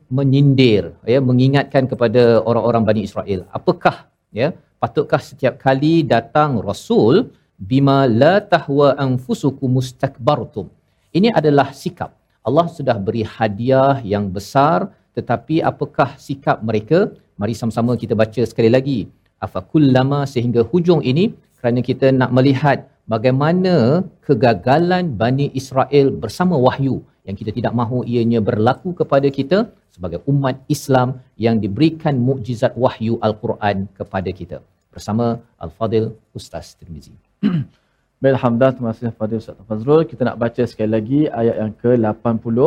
menyindir 0.09 0.97
ya 1.05 1.21
mengingatkan 1.21 1.85
kepada 1.85 2.41
orang-orang 2.49 2.83
Bani 2.89 3.01
Israel. 3.05 3.45
Apakah 3.53 4.09
ya 4.33 4.49
patutkah 4.81 5.21
setiap 5.21 5.61
kali 5.61 6.01
datang 6.01 6.57
rasul 6.57 7.29
bima 7.61 8.09
la 8.09 8.41
tahwa 8.41 8.97
anfusukum 8.97 9.77
mustakbartum. 9.77 10.73
Ini 11.13 11.29
adalah 11.37 11.69
sikap. 11.69 12.17
Allah 12.41 12.65
sudah 12.73 12.97
beri 12.97 13.21
hadiah 13.21 14.01
yang 14.01 14.25
besar 14.33 14.89
tetapi 15.13 15.61
apakah 15.61 16.17
sikap 16.17 16.65
mereka? 16.65 17.13
Mari 17.41 17.53
sama-sama 17.59 17.91
kita 18.01 18.13
baca 18.21 18.41
sekali 18.51 18.69
lagi. 18.77 18.99
Afakullama 19.45 20.19
sehingga 20.33 20.61
hujung 20.71 21.01
ini 21.11 21.25
kerana 21.59 21.79
kita 21.87 22.07
nak 22.21 22.29
melihat 22.37 22.77
bagaimana 23.13 23.75
kegagalan 24.25 25.05
Bani 25.21 25.47
Israel 25.61 26.07
bersama 26.23 26.55
wahyu 26.65 26.95
yang 27.27 27.35
kita 27.39 27.51
tidak 27.57 27.73
mahu 27.79 27.97
ianya 28.11 28.39
berlaku 28.49 28.89
kepada 29.01 29.27
kita 29.37 29.57
sebagai 29.95 30.19
umat 30.31 30.55
Islam 30.75 31.17
yang 31.45 31.57
diberikan 31.63 32.15
mukjizat 32.27 32.77
wahyu 32.83 33.17
Al-Quran 33.27 33.89
kepada 33.99 34.29
kita. 34.39 34.57
Bersama 34.93 35.25
Al-Fadil 35.65 36.07
Ustaz 36.37 36.77
Tirmizi. 36.77 37.13
Baik, 38.21 38.33
Alhamdulillah. 38.37 38.73
Terima 38.77 38.89
kasih 38.93 39.13
kepada 39.17 39.33
Ustaz 39.41 39.65
Fazrul. 39.69 40.01
Kita 40.11 40.21
nak 40.29 40.37
baca 40.43 40.63
sekali 40.71 40.91
lagi 40.97 41.19
ayat 41.41 41.55
yang 41.61 41.73
ke-80. 41.81 42.57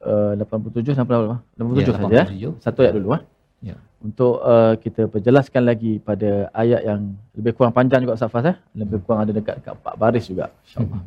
Uh, 0.00 0.32
87 0.42 0.98
sampai 0.98 1.14
87 1.60 1.78
Ya, 1.78 1.92
saja. 1.92 2.22
87. 2.26 2.64
Satu 2.64 2.78
ayat 2.82 2.94
dulu. 2.98 3.10
Eh. 3.18 3.22
Ya. 3.65 3.75
Untuk 3.97 4.37
uh, 4.45 4.77
kita 4.77 5.09
perjelaskan 5.09 5.65
lagi 5.65 5.97
pada 5.97 6.53
ayat 6.53 6.85
yang 6.85 7.17
lebih 7.33 7.57
kurang 7.57 7.73
panjang 7.73 8.05
juga 8.05 8.13
Ustaz 8.13 8.29
Faz. 8.29 8.45
Eh. 8.45 8.57
Lebih 8.77 9.01
kurang 9.01 9.25
ada 9.25 9.33
dekat, 9.33 9.57
dekat 9.63 9.73
4 9.81 9.97
baris 9.97 10.25
juga. 10.29 10.53
InsyaAllah. 10.69 11.01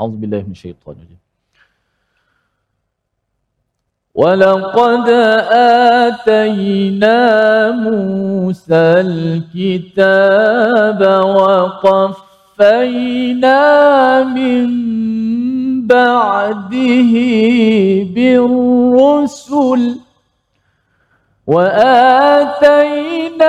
A'udzubillah 0.00 0.40
minasyaitanirrajim. 0.46 1.20
ولقد 4.14 5.08
آتينا 6.12 7.20
موسى 7.72 8.84
الكتاب 9.56 11.00
وقفينا 12.52 13.58
من 14.24 14.68
بعده 15.86 17.12
بالرسل 18.14 19.96
وآتينا 21.47 23.45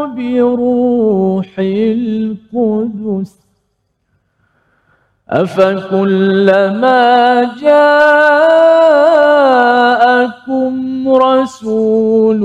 بروح 0.06 1.48
القدس 1.60 3.34
أفكلما 5.30 7.04
جاءكم 7.62 9.04
رسول 11.10 12.40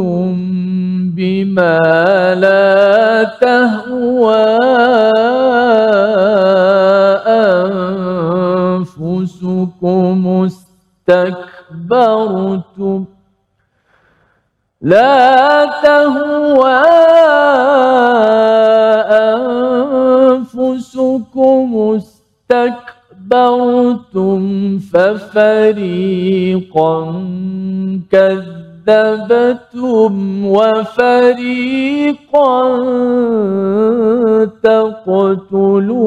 بما 1.17 1.79
لا 2.41 3.25
تهوى 3.41 3.98
لا 14.89 15.69
تهوى 15.85 16.81
أنفسكم 20.49 21.69
استكبرتم 22.49 24.41
ففريقا 24.93 26.95
كذبتم 28.13 30.13
وفريقا 30.47 32.57
تقتلون. 34.63 35.99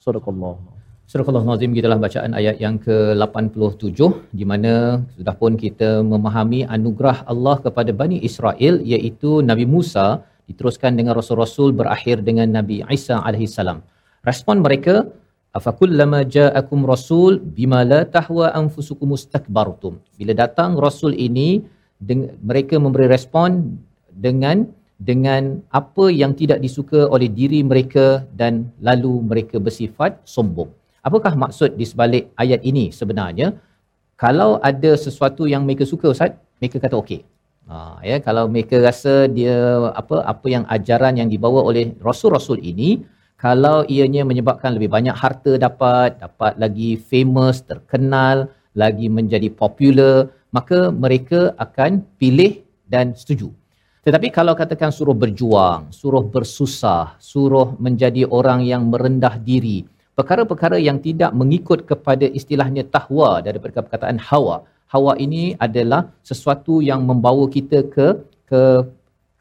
صدق 0.00 0.28
الله. 0.28 0.73
Surah 1.14 1.46
Nazim 1.46 1.70
gitulah 1.78 1.94
bacaan 2.02 2.32
ayat 2.38 2.56
yang 2.62 2.74
ke-87 2.84 3.98
di 4.38 4.44
mana 4.50 4.72
sudah 5.14 5.34
pun 5.38 5.54
kita 5.54 6.02
memahami 6.02 6.66
anugerah 6.76 7.22
Allah 7.32 7.54
kepada 7.66 7.94
Bani 8.00 8.18
Israel 8.28 8.82
iaitu 8.82 9.38
Nabi 9.50 9.62
Musa 9.74 10.26
diteruskan 10.50 10.98
dengan 10.98 11.14
rasul-rasul 11.14 11.70
berakhir 11.70 12.26
dengan 12.26 12.50
Nabi 12.58 12.82
Isa 12.98 13.22
alaihi 13.22 13.46
salam. 13.46 13.78
Respon 14.26 14.66
mereka 14.66 15.06
afakullama 15.54 16.26
ja'akum 16.36 16.82
rasul 16.82 17.38
bima 17.38 17.86
la 17.86 18.02
tahwa 18.02 18.50
anfusukum 18.50 19.14
mustakbartum. 19.14 20.02
Bila 20.18 20.34
datang 20.34 20.74
rasul 20.74 21.14
ini 21.14 21.62
deng- 22.02 22.34
mereka 22.42 22.74
memberi 22.82 23.06
respon 23.06 23.78
dengan 24.10 24.66
dengan 24.98 25.62
apa 25.70 26.10
yang 26.10 26.34
tidak 26.34 26.58
disuka 26.58 27.06
oleh 27.06 27.30
diri 27.30 27.62
mereka 27.62 28.26
dan 28.34 28.74
lalu 28.82 29.22
mereka 29.30 29.62
bersifat 29.62 30.18
sombong. 30.26 30.74
Apakah 31.04 31.36
maksud 31.36 31.76
di 31.76 31.84
sebalik 31.84 32.32
ayat 32.40 32.64
ini 32.64 32.88
sebenarnya? 32.88 33.52
Kalau 34.16 34.56
ada 34.70 34.92
sesuatu 34.96 35.44
yang 35.44 35.68
mereka 35.68 35.84
suka 35.84 36.08
Ustaz, 36.08 36.32
mereka 36.58 36.80
kata 36.80 36.96
okey. 37.02 37.20
Ha, 37.68 38.00
ya, 38.08 38.16
kalau 38.24 38.44
mereka 38.48 38.80
rasa 38.80 39.28
dia 39.28 39.56
apa 40.00 40.24
apa 40.32 40.46
yang 40.48 40.64
ajaran 40.76 41.20
yang 41.20 41.28
dibawa 41.32 41.60
oleh 41.64 41.92
rasul-rasul 42.00 42.60
ini 42.60 43.04
kalau 43.44 43.84
ianya 43.84 44.24
menyebabkan 44.24 44.72
lebih 44.76 44.88
banyak 44.88 45.12
harta 45.12 45.60
dapat, 45.60 46.16
dapat 46.16 46.56
lagi 46.56 46.96
famous, 46.96 47.60
terkenal, 47.60 48.48
lagi 48.72 49.12
menjadi 49.12 49.52
popular, 49.52 50.32
maka 50.56 50.88
mereka 50.88 51.52
akan 51.60 52.00
pilih 52.16 52.64
dan 52.88 53.12
setuju. 53.12 53.52
Tetapi 54.04 54.28
kalau 54.32 54.52
katakan 54.56 54.92
suruh 54.92 55.16
berjuang, 55.16 55.88
suruh 55.88 56.24
bersusah, 56.24 57.16
suruh 57.20 57.76
menjadi 57.80 58.28
orang 58.28 58.60
yang 58.64 58.88
merendah 58.92 59.40
diri, 59.40 59.84
perkara-perkara 60.18 60.78
yang 60.88 60.98
tidak 61.06 61.30
mengikut 61.40 61.80
kepada 61.90 62.26
istilahnya 62.38 62.82
tahwa 62.96 63.42
daripada 63.46 63.82
perkataan 63.82 64.18
hawa. 64.28 64.56
Hawa 64.92 65.12
ini 65.24 65.44
adalah 65.66 66.00
sesuatu 66.30 66.74
yang 66.90 67.02
membawa 67.10 67.44
kita 67.56 67.78
ke 67.94 68.06
ke 68.50 68.62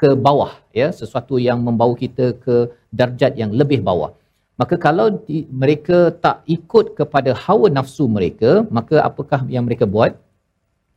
ke 0.01 0.09
bawah 0.25 0.51
ya, 0.79 0.87
sesuatu 1.01 1.35
yang 1.47 1.59
membawa 1.67 1.93
kita 2.03 2.25
ke 2.45 2.55
darjat 2.99 3.33
yang 3.41 3.51
lebih 3.61 3.79
bawah. 3.89 4.11
Maka 4.61 4.75
kalau 4.85 5.07
di, 5.25 5.37
mereka 5.49 6.13
tak 6.25 6.45
ikut 6.55 6.93
kepada 6.99 7.31
hawa 7.43 7.67
nafsu 7.77 8.05
mereka, 8.17 8.51
maka 8.77 9.01
apakah 9.09 9.41
yang 9.49 9.65
mereka 9.65 9.85
buat? 9.95 10.13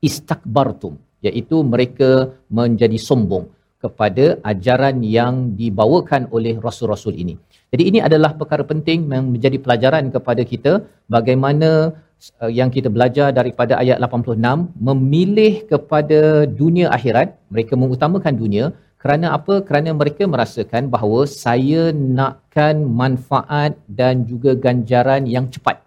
Istakbartum. 0.09 0.95
iaitu 1.27 1.57
mereka 1.73 2.11
menjadi 2.57 2.99
sombong 3.09 3.45
kepada 3.85 4.25
ajaran 4.53 5.05
yang 5.05 5.35
dibawakan 5.61 6.23
oleh 6.37 6.55
rasul-rasul 6.67 7.15
ini. 7.23 7.35
Jadi 7.73 7.83
ini 7.91 7.99
adalah 8.09 8.33
perkara 8.41 8.65
penting 8.73 9.05
yang 9.13 9.25
menjadi 9.35 9.59
pelajaran 9.65 10.09
kepada 10.15 10.43
kita 10.53 10.73
bagaimana 11.17 11.93
uh, 12.41 12.51
yang 12.59 12.71
kita 12.77 12.89
belajar 12.97 13.29
daripada 13.39 13.77
ayat 13.83 14.01
86 14.01 14.41
memilih 14.89 15.55
kepada 15.73 16.21
dunia 16.61 16.89
akhirat 16.97 17.37
mereka 17.53 17.73
mengutamakan 17.81 18.35
dunia 18.43 18.65
kerana 19.03 19.27
apa? 19.39 19.55
Kerana 19.69 19.91
mereka 20.01 20.25
merasakan 20.25 20.89
bahawa 20.95 21.21
saya 21.31 21.83
nakkan 21.95 22.83
manfaat 23.01 23.77
dan 24.01 24.25
juga 24.31 24.57
ganjaran 24.57 25.29
yang 25.35 25.47
cepat. 25.53 25.79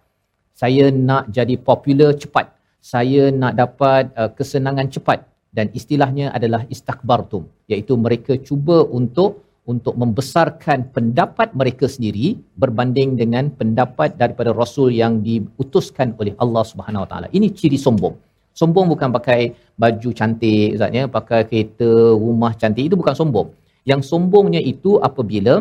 Saya 0.54 0.86
nak 0.94 1.28
jadi 1.38 1.56
popular 1.58 2.12
cepat. 2.22 2.54
Saya 2.80 3.24
nak 3.42 3.54
dapat 3.60 4.04
uh, 4.16 4.30
kesenangan 4.38 4.88
cepat 4.94 5.20
dan 5.58 5.68
istilahnya 5.80 6.26
adalah 6.38 6.62
istakbartum 6.74 7.44
iaitu 7.72 7.94
mereka 8.06 8.34
cuba 8.48 8.78
untuk 9.00 9.32
untuk 9.72 9.94
membesarkan 10.02 10.80
pendapat 10.96 11.54
mereka 11.60 11.86
sendiri 11.96 12.28
berbanding 12.62 13.10
dengan 13.22 13.54
pendapat 13.60 14.18
daripada 14.22 14.50
rasul 14.62 14.90
yang 15.02 15.22
diutuskan 15.28 16.18
oleh 16.18 16.34
Allah 16.44 16.64
Subhanahu 16.72 17.06
Wa 17.06 17.10
Taala. 17.12 17.28
Ini 17.38 17.48
ciri 17.60 17.78
sombong. 17.86 18.16
Sombong 18.60 18.90
bukan 18.94 19.10
pakai 19.18 19.54
baju 19.82 20.10
cantik 20.20 20.74
ustaz 20.76 20.98
ya, 20.98 21.04
pakai 21.18 21.42
kereta, 21.50 21.92
rumah 22.24 22.52
cantik 22.62 22.90
itu 22.90 22.96
bukan 23.02 23.16
sombong. 23.22 23.48
Yang 23.92 24.02
sombongnya 24.10 24.62
itu 24.74 24.98
apabila 25.10 25.56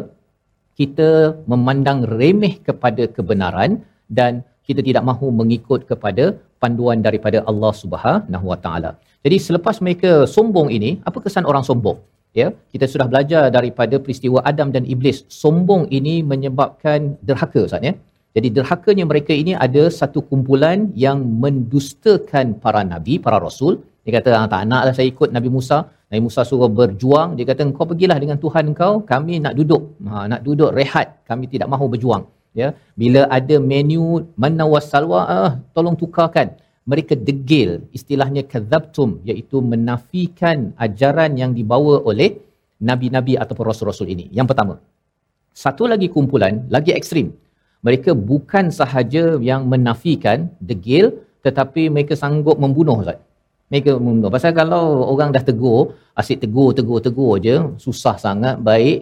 kita 0.80 1.10
memandang 1.52 2.00
remeh 2.18 2.54
kepada 2.68 3.04
kebenaran 3.16 3.84
dan 4.18 4.40
kita 4.66 4.80
tidak 4.88 5.04
mahu 5.10 5.28
mengikut 5.40 5.84
kepada 5.90 6.24
panduan 6.62 7.04
daripada 7.06 7.38
Allah 7.50 7.72
Subhanahu 7.82 8.46
Wa 8.52 8.58
Taala. 8.64 8.90
Jadi 9.26 9.36
selepas 9.46 9.76
mereka 9.84 10.10
sombong 10.34 10.68
ini, 10.76 10.90
apa 11.08 11.18
kesan 11.24 11.44
orang 11.50 11.64
sombong? 11.68 11.98
Ya, 12.38 12.48
kita 12.72 12.86
sudah 12.92 13.06
belajar 13.10 13.42
daripada 13.56 13.96
peristiwa 14.04 14.38
Adam 14.50 14.68
dan 14.74 14.84
Iblis. 14.94 15.26
Sombong 15.26 15.90
ini 15.98 16.14
menyebabkan 16.32 17.18
derhaka 17.26 17.66
Ustaz 17.66 17.82
ya. 17.88 17.94
Jadi 18.36 18.48
derhakanya 18.56 19.04
mereka 19.10 19.32
ini 19.42 19.52
ada 19.66 19.82
satu 20.00 20.22
kumpulan 20.30 20.92
yang 21.04 21.18
mendustakan 21.42 22.46
para 22.64 22.82
nabi, 22.92 23.14
para 23.24 23.38
rasul. 23.46 23.82
Dia 24.04 24.12
kata, 24.20 24.30
ah, 24.38 24.46
tak 24.52 24.62
naklah 24.70 24.94
saya 24.96 25.08
ikut 25.12 25.34
Nabi 25.36 25.48
Musa. 25.56 25.78
Nabi 26.08 26.20
Musa 26.26 26.40
suruh 26.50 26.70
berjuang. 26.78 27.34
Dia 27.36 27.44
kata, 27.50 27.66
kau 27.78 27.88
pergilah 27.90 28.16
dengan 28.22 28.38
Tuhan 28.44 28.72
kau. 28.80 28.94
Kami 29.12 29.34
nak 29.44 29.54
duduk. 29.58 29.82
Ha, 30.08 30.24
nak 30.32 30.40
duduk 30.46 30.70
rehat. 30.78 31.08
Kami 31.28 31.44
tidak 31.52 31.68
mahu 31.72 31.86
berjuang. 31.92 32.24
Ya, 32.56 32.68
Bila 33.00 33.22
ada 33.38 33.56
menu 33.70 34.04
mana 34.42 34.64
wasalwa, 34.74 35.20
ah, 35.38 35.50
tolong 35.76 35.96
tukarkan 36.02 36.56
mereka 36.90 37.14
degil 37.28 37.70
istilahnya 37.98 38.42
kadzabtum 38.52 39.10
iaitu 39.28 39.56
menafikan 39.72 40.58
ajaran 40.86 41.32
yang 41.40 41.52
dibawa 41.58 41.94
oleh 42.10 42.30
nabi-nabi 42.88 43.34
ataupun 43.42 43.64
rasul-rasul 43.70 44.08
ini. 44.14 44.26
Yang 44.38 44.46
pertama. 44.50 44.74
Satu 45.62 45.84
lagi 45.92 46.08
kumpulan 46.14 46.54
lagi 46.74 46.92
ekstrim. 46.98 47.28
Mereka 47.86 48.10
bukan 48.30 48.66
sahaja 48.80 49.24
yang 49.48 49.62
menafikan 49.72 50.48
degil 50.70 51.04
tetapi 51.46 51.82
mereka 51.94 52.14
sanggup 52.22 52.56
membunuh 52.64 52.96
Ustaz. 53.02 53.18
Mereka 53.70 53.90
membunuh. 54.00 54.30
Pasal 54.36 54.52
kalau 54.60 54.84
orang 55.12 55.30
dah 55.36 55.44
tegur, 55.48 55.80
asyik 56.20 56.38
tegur, 56.44 56.70
tegur, 56.78 56.98
tegur 57.06 57.34
je, 57.46 57.56
susah 57.84 58.16
sangat, 58.24 58.56
baik. 58.68 58.98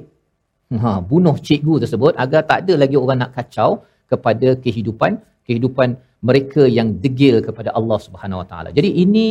Ha, 0.83 0.99
bunuh 1.11 1.37
cikgu 1.46 1.75
tersebut 1.87 2.12
agar 2.25 2.42
tak 2.51 2.59
ada 2.66 2.75
lagi 2.83 2.96
orang 3.03 3.18
nak 3.22 3.33
kacau 3.38 3.87
kepada 4.11 4.59
kehidupan 4.64 5.22
kehidupan 5.46 5.88
mereka 6.28 6.62
yang 6.76 6.88
degil 7.02 7.37
kepada 7.46 7.70
Allah 7.78 7.98
Subhanahu 8.06 8.42
Wa 8.42 8.46
Taala. 8.50 8.68
Jadi 8.78 8.90
ini 9.04 9.28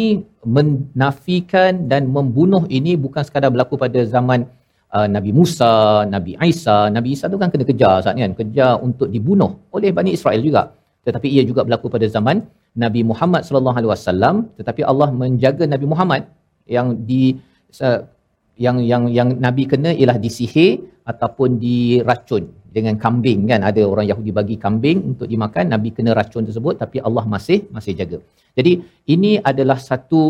menafikan 0.57 1.91
dan 1.91 2.07
membunuh 2.15 2.63
ini 2.77 2.93
bukan 3.05 3.23
sekadar 3.27 3.49
berlaku 3.53 3.75
pada 3.83 3.99
zaman 4.15 4.47
uh, 4.95 5.07
Nabi 5.15 5.31
Musa, 5.39 6.07
Nabi 6.15 6.31
Isa. 6.51 6.77
Nabi 6.97 7.09
Isa 7.15 7.25
tu 7.33 7.37
kan 7.41 7.51
kena 7.53 7.65
kejar 7.71 7.95
saat 8.05 8.15
kan, 8.15 8.35
kejar 8.41 8.79
untuk 8.87 9.11
dibunuh 9.15 9.51
oleh 9.75 9.91
Bani 9.97 10.15
Israel 10.17 10.41
juga. 10.47 10.63
Tetapi 11.05 11.27
ia 11.35 11.43
juga 11.49 11.61
berlaku 11.67 11.87
pada 11.95 12.07
zaman 12.15 12.47
Nabi 12.83 13.01
Muhammad 13.11 13.41
sallallahu 13.47 13.77
alaihi 13.79 13.91
wasallam, 13.93 14.35
tetapi 14.59 14.81
Allah 14.91 15.09
menjaga 15.23 15.63
Nabi 15.73 15.85
Muhammad 15.91 16.21
yang 16.65 16.87
di 17.09 17.37
uh, 17.87 17.99
yang 18.65 18.77
yang 18.91 19.03
yang 19.17 19.29
Nabi 19.45 19.63
kena 19.71 19.91
ialah 19.91 20.17
disihir 20.25 20.79
ataupun 21.11 21.59
diracun 21.63 22.43
dengan 22.77 22.95
kambing 23.03 23.39
kan. 23.51 23.61
Ada 23.69 23.81
orang 23.91 24.05
Yahudi 24.11 24.31
bagi 24.39 24.55
kambing 24.65 24.97
untuk 25.11 25.27
dimakan 25.33 25.65
nabi 25.73 25.89
kena 25.95 26.11
racun 26.19 26.43
tersebut 26.49 26.75
tapi 26.83 26.97
Allah 27.07 27.25
masih 27.33 27.59
masih 27.75 27.93
jaga. 27.99 28.17
Jadi 28.57 28.73
ini 29.15 29.31
adalah 29.51 29.79
satu 29.89 30.21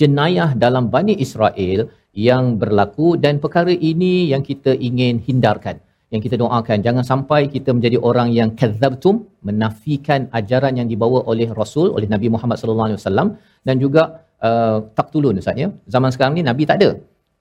jenayah 0.00 0.50
dalam 0.64 0.84
Bani 0.94 1.14
Israel 1.26 1.80
yang 2.28 2.44
berlaku 2.60 3.08
dan 3.24 3.34
perkara 3.44 3.74
ini 3.90 4.14
yang 4.32 4.42
kita 4.50 4.72
ingin 4.88 5.16
hindarkan 5.26 5.76
yang 6.12 6.22
kita 6.24 6.36
doakan. 6.42 6.78
Jangan 6.86 7.04
sampai 7.10 7.40
kita 7.54 7.70
menjadi 7.76 7.96
orang 8.08 8.28
yang 8.38 8.50
kadzabtum 8.60 9.16
menafikan 9.48 10.20
ajaran 10.38 10.80
yang 10.80 10.88
dibawa 10.92 11.20
oleh 11.32 11.48
Rasul 11.60 11.88
oleh 11.96 12.08
Nabi 12.14 12.28
Muhammad 12.34 12.56
sallallahu 12.60 12.88
alaihi 12.88 13.00
wasallam 13.00 13.28
dan 13.68 13.76
juga 13.84 14.02
uh, 14.48 14.78
taktulun 14.98 15.40
ustaz 15.42 15.60
ya. 15.64 15.68
Zaman 15.94 16.10
sekarang 16.14 16.34
ni 16.38 16.44
nabi 16.50 16.64
tak 16.70 16.80
ada 16.80 16.90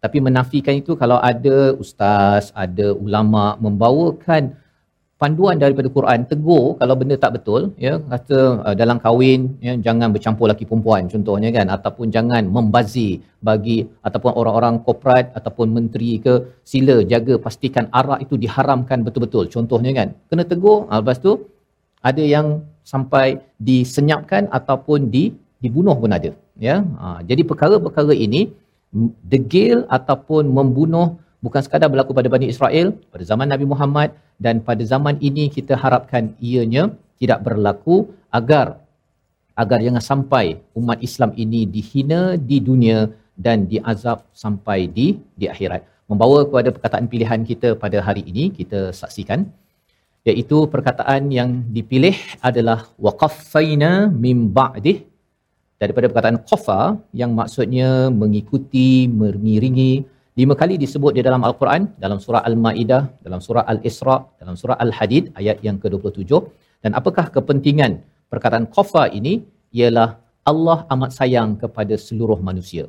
tapi 0.04 0.18
menafikan 0.28 0.76
itu 0.82 0.94
kalau 1.02 1.18
ada 1.32 1.58
ustaz, 1.84 2.54
ada 2.64 2.88
ulama 3.06 3.44
membawakan 3.66 4.44
panduan 5.22 5.58
daripada 5.62 5.90
Quran 5.96 6.20
tegur 6.32 6.66
kalau 6.80 6.96
benda 7.00 7.16
tak 7.24 7.32
betul 7.36 7.62
ya 7.86 7.94
kata 8.12 8.40
uh, 8.68 8.76
dalam 8.82 8.98
kahwin 9.06 9.42
ya 9.68 9.74
jangan 9.86 10.10
bercampur 10.16 10.46
laki 10.52 10.66
perempuan 10.70 11.10
contohnya 11.14 11.50
kan 11.58 11.68
ataupun 11.76 12.08
jangan 12.16 12.44
membazir 12.56 13.14
bagi 13.50 13.78
ataupun 14.08 14.32
orang-orang 14.40 14.76
korporat 14.86 15.26
ataupun 15.40 15.74
menteri 15.78 16.12
ke 16.26 16.34
sila 16.72 16.98
jaga 17.14 17.36
pastikan 17.46 17.88
arak 18.00 18.22
itu 18.26 18.38
diharamkan 18.44 19.02
betul-betul 19.08 19.46
contohnya 19.56 19.92
kan. 20.00 20.10
Kena 20.30 20.46
tegur 20.52 20.78
uh, 20.86 21.00
lepas 21.02 21.18
tu 21.26 21.34
ada 22.10 22.24
yang 22.36 22.48
sampai 22.94 23.28
disenyapkan 23.68 24.46
ataupun 24.58 25.10
di 25.16 25.24
dibunuh 25.64 25.98
pun 26.02 26.14
ada 26.18 26.32
ya. 26.68 26.76
Uh, 27.04 27.20
jadi 27.30 27.42
perkara-perkara 27.50 28.14
ini 28.28 28.42
degil 29.34 29.84
ataupun 29.98 30.48
membunuh 30.58 31.20
bukan 31.44 31.62
sekadar 31.66 31.90
berlaku 31.92 32.12
pada 32.18 32.30
Bani 32.32 32.48
Israel 32.54 32.96
pada 33.14 33.24
zaman 33.32 33.48
Nabi 33.54 33.66
Muhammad 33.74 34.16
dan 34.46 34.64
pada 34.68 34.84
zaman 34.94 35.16
ini 35.30 35.46
kita 35.58 35.74
harapkan 35.84 36.34
ianya 36.50 36.84
tidak 37.22 37.42
berlaku 37.48 37.96
agar 38.40 38.68
agar 39.58 39.80
jangan 39.86 40.04
sampai 40.12 40.46
umat 40.80 41.02
Islam 41.08 41.32
ini 41.44 41.62
dihina 41.76 42.22
di 42.50 42.58
dunia 42.68 43.10
dan 43.46 43.66
diazab 43.72 44.26
sampai 44.44 44.80
di 44.98 45.08
di 45.40 45.46
akhirat. 45.54 45.82
Membawa 46.10 46.40
kepada 46.48 46.70
perkataan 46.76 47.06
pilihan 47.12 47.42
kita 47.50 47.70
pada 47.84 47.98
hari 48.08 48.24
ini 48.32 48.44
kita 48.60 48.94
saksikan 49.00 49.40
iaitu 50.30 50.58
perkataan 50.74 51.32
yang 51.38 51.50
dipilih 51.76 52.16
adalah 52.50 52.80
waqaffaina 53.06 53.92
min 54.26 54.38
ba'dih 54.58 54.98
daripada 55.82 56.06
perkataan 56.10 56.38
qafa 56.50 56.82
yang 57.22 57.32
maksudnya 57.40 57.90
mengikuti, 58.22 58.90
mengiringi 59.22 59.92
lima 60.40 60.54
kali 60.62 60.76
disebut 60.84 61.12
di 61.18 61.22
dalam 61.28 61.42
Al-Quran 61.48 61.82
dalam 62.04 62.18
surah 62.24 62.42
Al-Maidah, 62.50 63.04
dalam 63.26 63.40
surah 63.46 63.64
Al-Isra, 63.74 64.18
dalam 64.42 64.56
surah 64.62 64.78
Al-Hadid 64.86 65.34
ayat 65.40 65.58
yang 65.68 65.78
ke-27 65.84 66.32
dan 66.84 66.92
apakah 67.00 67.26
kepentingan 67.36 67.92
perkataan 68.32 68.66
qafa 68.76 69.04
ini 69.20 69.34
ialah 69.80 70.10
Allah 70.52 70.80
amat 70.94 71.12
sayang 71.20 71.50
kepada 71.62 71.96
seluruh 72.08 72.40
manusia. 72.50 72.86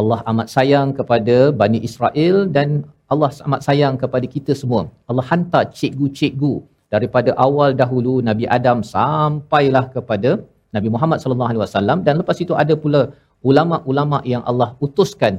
Allah 0.00 0.20
amat 0.30 0.48
sayang 0.54 0.88
kepada 0.98 1.36
Bani 1.60 1.78
Israel 1.88 2.36
dan 2.56 2.68
Allah 3.12 3.30
amat 3.46 3.60
sayang 3.66 3.94
kepada 4.02 4.26
kita 4.34 4.52
semua. 4.60 4.82
Allah 5.10 5.24
hantar 5.30 5.64
cikgu-cikgu 5.78 6.54
daripada 6.94 7.30
awal 7.46 7.70
dahulu 7.82 8.14
Nabi 8.28 8.46
Adam 8.56 8.78
sampailah 8.94 9.84
kepada 9.96 10.30
Nabi 10.76 10.88
Muhammad 10.94 11.18
sallallahu 11.22 11.50
alaihi 11.52 11.62
wasallam 11.64 11.98
dan 12.06 12.14
lepas 12.20 12.38
itu 12.44 12.54
ada 12.62 12.74
pula 12.84 13.02
ulama-ulama 13.48 14.18
yang 14.32 14.42
Allah 14.50 14.70
utuskan 14.86 15.34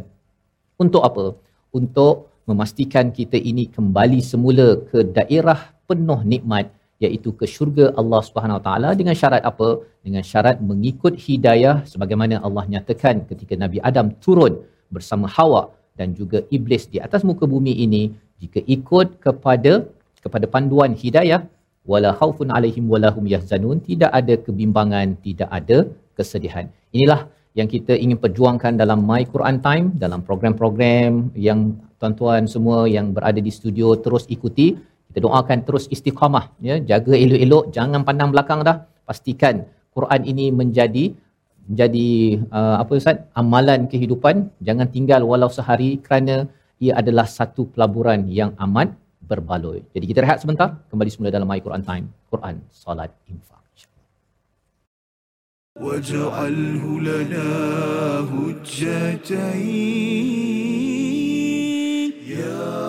untuk 0.83 1.03
apa? 1.09 1.25
Untuk 1.79 2.15
memastikan 2.49 3.05
kita 3.17 3.37
ini 3.51 3.65
kembali 3.75 4.19
semula 4.31 4.67
ke 4.89 4.99
daerah 5.17 5.59
penuh 5.89 6.19
nikmat 6.31 6.65
iaitu 7.03 7.29
ke 7.39 7.45
syurga 7.53 7.85
Allah 8.01 8.21
Subhanahu 8.27 8.59
taala 8.67 8.89
dengan 8.99 9.15
syarat 9.21 9.43
apa? 9.51 9.69
Dengan 10.05 10.23
syarat 10.31 10.57
mengikut 10.69 11.13
hidayah 11.25 11.75
sebagaimana 11.91 12.35
Allah 12.47 12.63
nyatakan 12.73 13.25
ketika 13.31 13.53
Nabi 13.63 13.79
Adam 13.89 14.09
turun 14.25 14.53
bersama 14.95 15.27
Hawa 15.35 15.63
dan 15.99 16.13
juga 16.19 16.39
iblis 16.55 16.85
di 16.93 16.99
atas 17.05 17.21
muka 17.29 17.45
bumi 17.53 17.73
ini 17.85 18.03
jika 18.43 18.59
ikut 18.75 19.07
kepada 19.25 19.73
kepada 20.25 20.45
panduan 20.53 20.91
hidayah 21.03 21.41
wala 21.91 22.09
khaufun 22.19 22.49
alaihim 22.57 22.85
wala 22.93 23.09
hum 23.15 23.25
yahzanun. 23.33 23.77
Tidak 23.89 24.11
ada 24.19 24.35
kebimbangan 24.45 25.07
tidak 25.25 25.49
ada 25.59 25.77
kesedihan. 26.17 26.65
Inilah 26.95 27.21
yang 27.59 27.67
kita 27.73 27.93
ingin 28.03 28.19
perjuangkan 28.23 28.73
dalam 28.81 28.99
My 29.09 29.23
Quran 29.33 29.57
Time 29.67 29.85
dalam 30.03 30.19
program-program 30.27 31.31
yang 31.47 31.59
tuan-tuan 31.99 32.43
semua 32.53 32.77
yang 32.95 33.15
berada 33.15 33.39
di 33.47 33.51
studio 33.59 33.95
terus 34.05 34.25
ikuti. 34.35 34.67
Kita 35.07 35.19
doakan 35.25 35.59
terus 35.67 35.85
istiqamah 35.95 36.45
ya. 36.67 36.75
Jaga 36.89 37.13
elok-elok 37.23 37.71
jangan 37.77 38.01
pandang 38.07 38.29
belakang 38.35 38.59
dah. 38.67 38.77
Pastikan 39.07 39.63
Quran 39.95 40.21
ini 40.31 40.45
menjadi 40.59 41.05
menjadi 41.69 42.09
uh, 42.57 42.75
apa 42.83 42.91
Ustaz? 42.99 43.17
Amalan 43.41 43.87
kehidupan. 43.91 44.35
Jangan 44.67 44.87
tinggal 44.95 45.21
walau 45.29 45.49
sehari 45.57 45.89
kerana 46.05 46.35
ia 46.83 46.99
adalah 47.01 47.23
satu 47.37 47.71
pelaburan 47.71 48.27
yang 48.39 48.51
amat 48.65 48.91
berbaloi. 49.24 49.84
Jadi 49.94 50.04
kita 50.08 50.20
rehat 50.24 50.42
sebentar, 50.42 50.80
kembali 50.90 51.10
semula 51.12 51.30
dalam 51.30 51.46
My 51.46 51.60
Quran 51.60 51.82
Time, 51.84 52.06
Quran 52.32 52.60
Salat 52.72 53.12
Infak. 53.28 53.60
واجعله 55.80 57.00
لنا 57.00 57.48
هجتين 58.20 59.30
يا 62.28 62.40
يا 62.40 62.83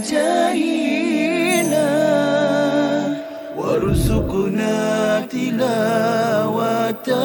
جئنا 0.10 1.88
وارزقنا 3.58 4.76
تلاوته 5.32 7.16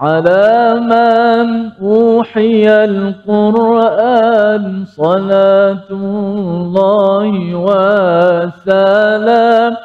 على 0.00 0.80
من 0.80 1.70
أوحي 1.82 2.84
القرآن 2.84 4.64
صلاة 4.96 5.84
الله 5.90 7.54
وسلام. 8.56 9.76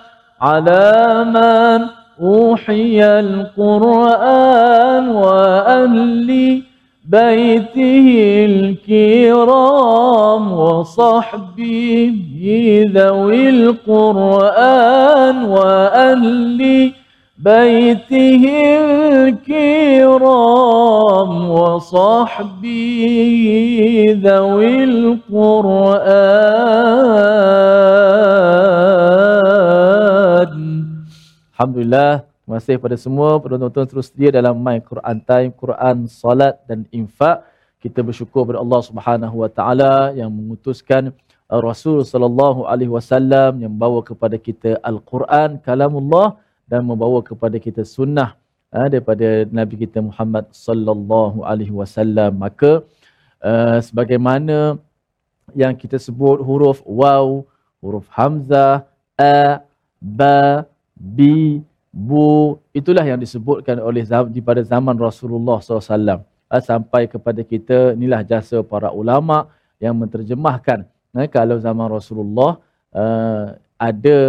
على 0.41 1.23
من 1.25 1.86
أوحي 2.21 3.19
القرآن 3.19 5.10
وأهل 5.10 6.62
بيته 7.10 8.08
الكرام 8.89 10.54
وصحبه 10.54 12.25
ذوي 12.95 13.49
القرآن 13.49 15.45
وأهل 15.45 16.91
بيته 17.44 18.44
الكرام 19.40 20.50
وصحبه 21.50 23.03
ذوي 24.24 24.85
القرآن 24.85 25.90
Alhamdulillah 31.61 32.31
Terima 32.50 32.59
kasih 32.66 32.83
kepada 32.83 32.98
semua 32.98 33.38
penonton 33.38 33.87
terus 33.87 34.11
setia 34.11 34.35
dalam 34.35 34.59
My 34.59 34.83
Quran 34.83 35.22
Time, 35.22 35.55
Quran, 35.55 36.11
Salat 36.11 36.59
dan 36.66 36.83
Infak. 36.90 37.46
Kita 37.79 38.03
bersyukur 38.03 38.42
kepada 38.42 38.59
Allah 38.59 38.83
Subhanahu 38.83 39.46
Wa 39.46 39.50
Taala 39.55 40.11
yang 40.18 40.35
mengutuskan 40.35 41.14
uh, 41.46 41.61
Rasul 41.62 42.03
sallallahu 42.03 42.66
alaihi 42.66 42.90
wasallam 42.90 43.62
yang 43.62 43.70
membawa 43.70 44.03
kepada 44.03 44.35
kita 44.35 44.83
Al-Quran, 44.83 45.62
kalamullah 45.62 46.42
dan 46.65 46.82
membawa 46.86 47.21
kepada 47.21 47.62
kita 47.62 47.86
sunnah 47.86 48.34
uh, 48.73 48.88
daripada 48.89 49.45
Nabi 49.49 49.86
kita 49.86 50.01
Muhammad 50.01 50.49
sallallahu 50.51 51.45
alaihi 51.45 51.73
wasallam. 51.73 52.41
Maka 52.41 52.82
uh, 53.39 53.78
sebagaimana 53.80 54.82
yang 55.54 55.78
kita 55.78 56.01
sebut 56.01 56.41
huruf 56.41 56.82
waw, 56.84 57.45
huruf 57.80 58.06
hamzah, 58.10 58.84
a, 59.15 59.62
ba, 60.01 60.65
bi, 60.97 61.62
bu 61.93 62.60
itulah 62.75 63.06
yang 63.06 63.21
disebutkan 63.21 63.80
oleh 63.80 64.04
di 64.28 64.41
pada 64.43 64.60
zaman 64.65 64.97
Rasulullah 64.99 65.62
SAW 65.63 65.80
uh, 65.80 66.62
sampai 66.62 67.08
kepada 67.08 67.39
kita 67.45 67.95
inilah 67.95 68.25
jasa 68.25 68.60
para 68.65 68.91
ulama 68.91 69.47
yang 69.80 69.95
menterjemahkan 69.95 70.84
kalau 71.32 71.56
zaman 71.63 71.88
Rasulullah 71.88 72.60
ada 73.80 74.19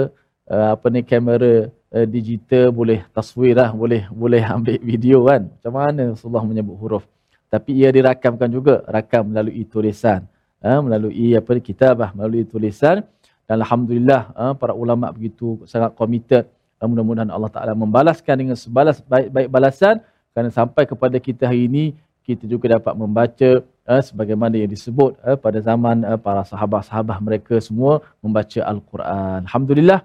apa 0.46 0.86
ni 0.90 1.02
kamera 1.02 1.70
uh, 1.92 2.06
digital 2.06 2.72
boleh 2.72 3.04
taswir 3.12 3.54
lah 3.54 3.70
boleh 3.70 4.08
boleh 4.10 4.42
ambil 4.56 4.76
video 4.82 5.26
kan. 5.26 5.50
Macam 5.50 5.72
mana 5.74 6.02
Rasulullah 6.14 6.44
menyebut 6.46 6.76
huruf? 6.78 7.04
Tapi 7.46 7.78
ia 7.78 7.94
dirakamkan 7.94 8.50
juga 8.50 8.82
rakam 8.90 9.30
melalui 9.30 9.62
tulisan. 9.66 10.26
Uh, 10.58 10.80
melalui 10.82 11.36
apa 11.36 11.58
kitabah 11.62 12.10
melalui 12.16 12.42
tulisan. 12.46 13.06
Dan 13.46 13.62
alhamdulillah 13.62 14.34
uh, 14.34 14.54
para 14.58 14.74
ulama 14.74 15.14
begitu 15.14 15.62
sangat 15.70 15.94
komited 15.94 16.50
Uh, 16.76 16.84
mudah-mudahan 16.92 17.32
Allah 17.32 17.48
Ta'ala 17.48 17.72
membalaskan 17.72 18.36
dengan 18.36 18.56
sebalas 18.56 19.00
baik-baik 19.00 19.48
balasan. 19.48 20.04
Kerana 20.36 20.52
sampai 20.52 20.84
kepada 20.84 21.16
kita 21.16 21.48
hari 21.48 21.72
ini 21.72 21.96
kita 22.20 22.44
juga 22.44 22.76
dapat 22.76 22.92
membaca 22.92 23.64
uh, 23.88 24.02
sebagaimana 24.04 24.60
yang 24.60 24.68
disebut 24.68 25.16
uh, 25.24 25.40
pada 25.40 25.56
zaman 25.64 26.04
uh, 26.04 26.20
para 26.20 26.44
sahabat-sahabat 26.44 27.16
mereka 27.24 27.56
semua 27.64 28.04
membaca 28.20 28.60
Al-Quran. 28.60 29.48
Alhamdulillah 29.48 30.04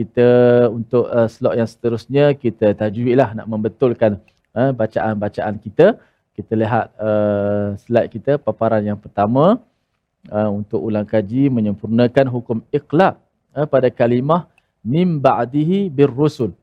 kita 0.00 0.28
untuk 0.72 1.04
uh, 1.12 1.28
slot 1.28 1.54
yang 1.60 1.68
seterusnya 1.68 2.24
kita 2.44 2.72
tajwidlah 2.80 3.36
nak 3.36 3.46
membetulkan 3.52 4.12
uh, 4.56 4.72
bacaan-bacaan 4.80 5.60
kita. 5.60 5.86
Kita 6.32 6.52
lihat 6.56 6.86
uh, 6.96 7.76
slide 7.76 8.08
kita 8.08 8.32
paparan 8.40 8.80
yang 8.80 8.96
pertama 8.96 9.60
uh, 10.32 10.50
untuk 10.58 10.80
ulang 10.80 11.04
kaji 11.04 11.52
menyempurnakan 11.52 12.26
hukum 12.32 12.58
iqlab 12.72 13.20
uh, 13.52 13.66
pada 13.68 13.92
kalimah 13.92 14.48
mim 14.80 15.20
ba'dihi 15.20 15.92
birrusul. 15.92 16.56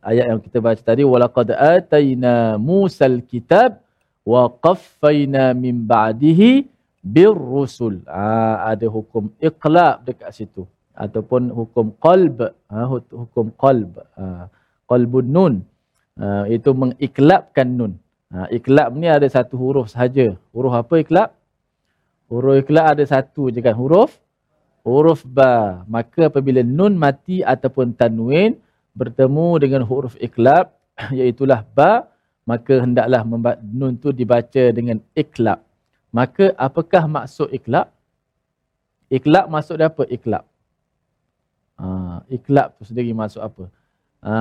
Ayat 0.00 0.30
yang 0.30 0.40
kita 0.40 0.62
baca 0.62 0.80
tadi 0.80 1.02
walaqad 1.02 1.50
atayna 1.74 2.54
Musal 2.56 3.18
kitab 3.26 3.82
wa 4.22 4.46
qaffayna 4.46 5.52
min 5.58 5.74
ba'dihi 5.82 6.70
birrusul. 7.02 8.06
Ha, 8.06 8.70
ada 8.72 8.86
hukum 8.86 9.26
iqlab 9.42 10.06
dekat 10.06 10.30
situ 10.38 10.70
ataupun 11.00 11.48
hukum 11.48 11.96
qalb, 12.04 12.52
ha, 12.68 12.84
hukum 12.90 13.48
qalb. 13.56 13.96
Ha, 14.20 14.52
qalbun 14.84 15.26
nun. 15.32 15.54
Ha, 16.20 16.44
itu 16.52 16.70
mengiklabkan 16.76 17.68
nun. 17.80 17.92
Iklab 18.30 18.94
ni 18.94 19.10
ada 19.10 19.26
satu 19.26 19.58
huruf 19.58 19.90
sahaja. 19.90 20.38
Huruf 20.54 20.70
apa 20.70 20.94
iklab? 21.02 21.34
Huruf 22.30 22.62
iklab 22.62 22.94
ada 22.94 23.02
satu 23.02 23.50
je 23.50 23.58
kan 23.58 23.74
huruf 23.74 24.20
huruf 24.84 25.24
ba. 25.24 25.84
Maka 25.86 26.28
apabila 26.32 26.64
nun 26.64 26.96
mati 26.96 27.44
ataupun 27.44 27.96
tanwin 27.96 28.56
bertemu 28.96 29.48
dengan 29.60 29.82
huruf 29.84 30.16
iklab, 30.18 30.72
iaitulah 31.16 31.64
ba, 31.76 32.08
maka 32.44 32.82
hendaklah 32.82 33.22
memba- 33.22 33.60
nun 33.60 33.96
tu 34.00 34.10
dibaca 34.10 34.64
dengan 34.74 34.98
iklab. 35.14 35.62
Maka 36.10 36.50
apakah 36.58 37.06
maksud 37.06 37.54
iklab? 37.54 37.86
Iklab 39.10 39.46
maksud 39.46 39.78
dia 39.78 39.90
apa? 39.90 40.02
Iklab. 40.06 40.44
Iklab 42.30 42.78
tu 42.78 42.86
sendiri 42.86 43.10
maksud 43.10 43.42
apa? 43.42 43.66
Ha, 44.22 44.32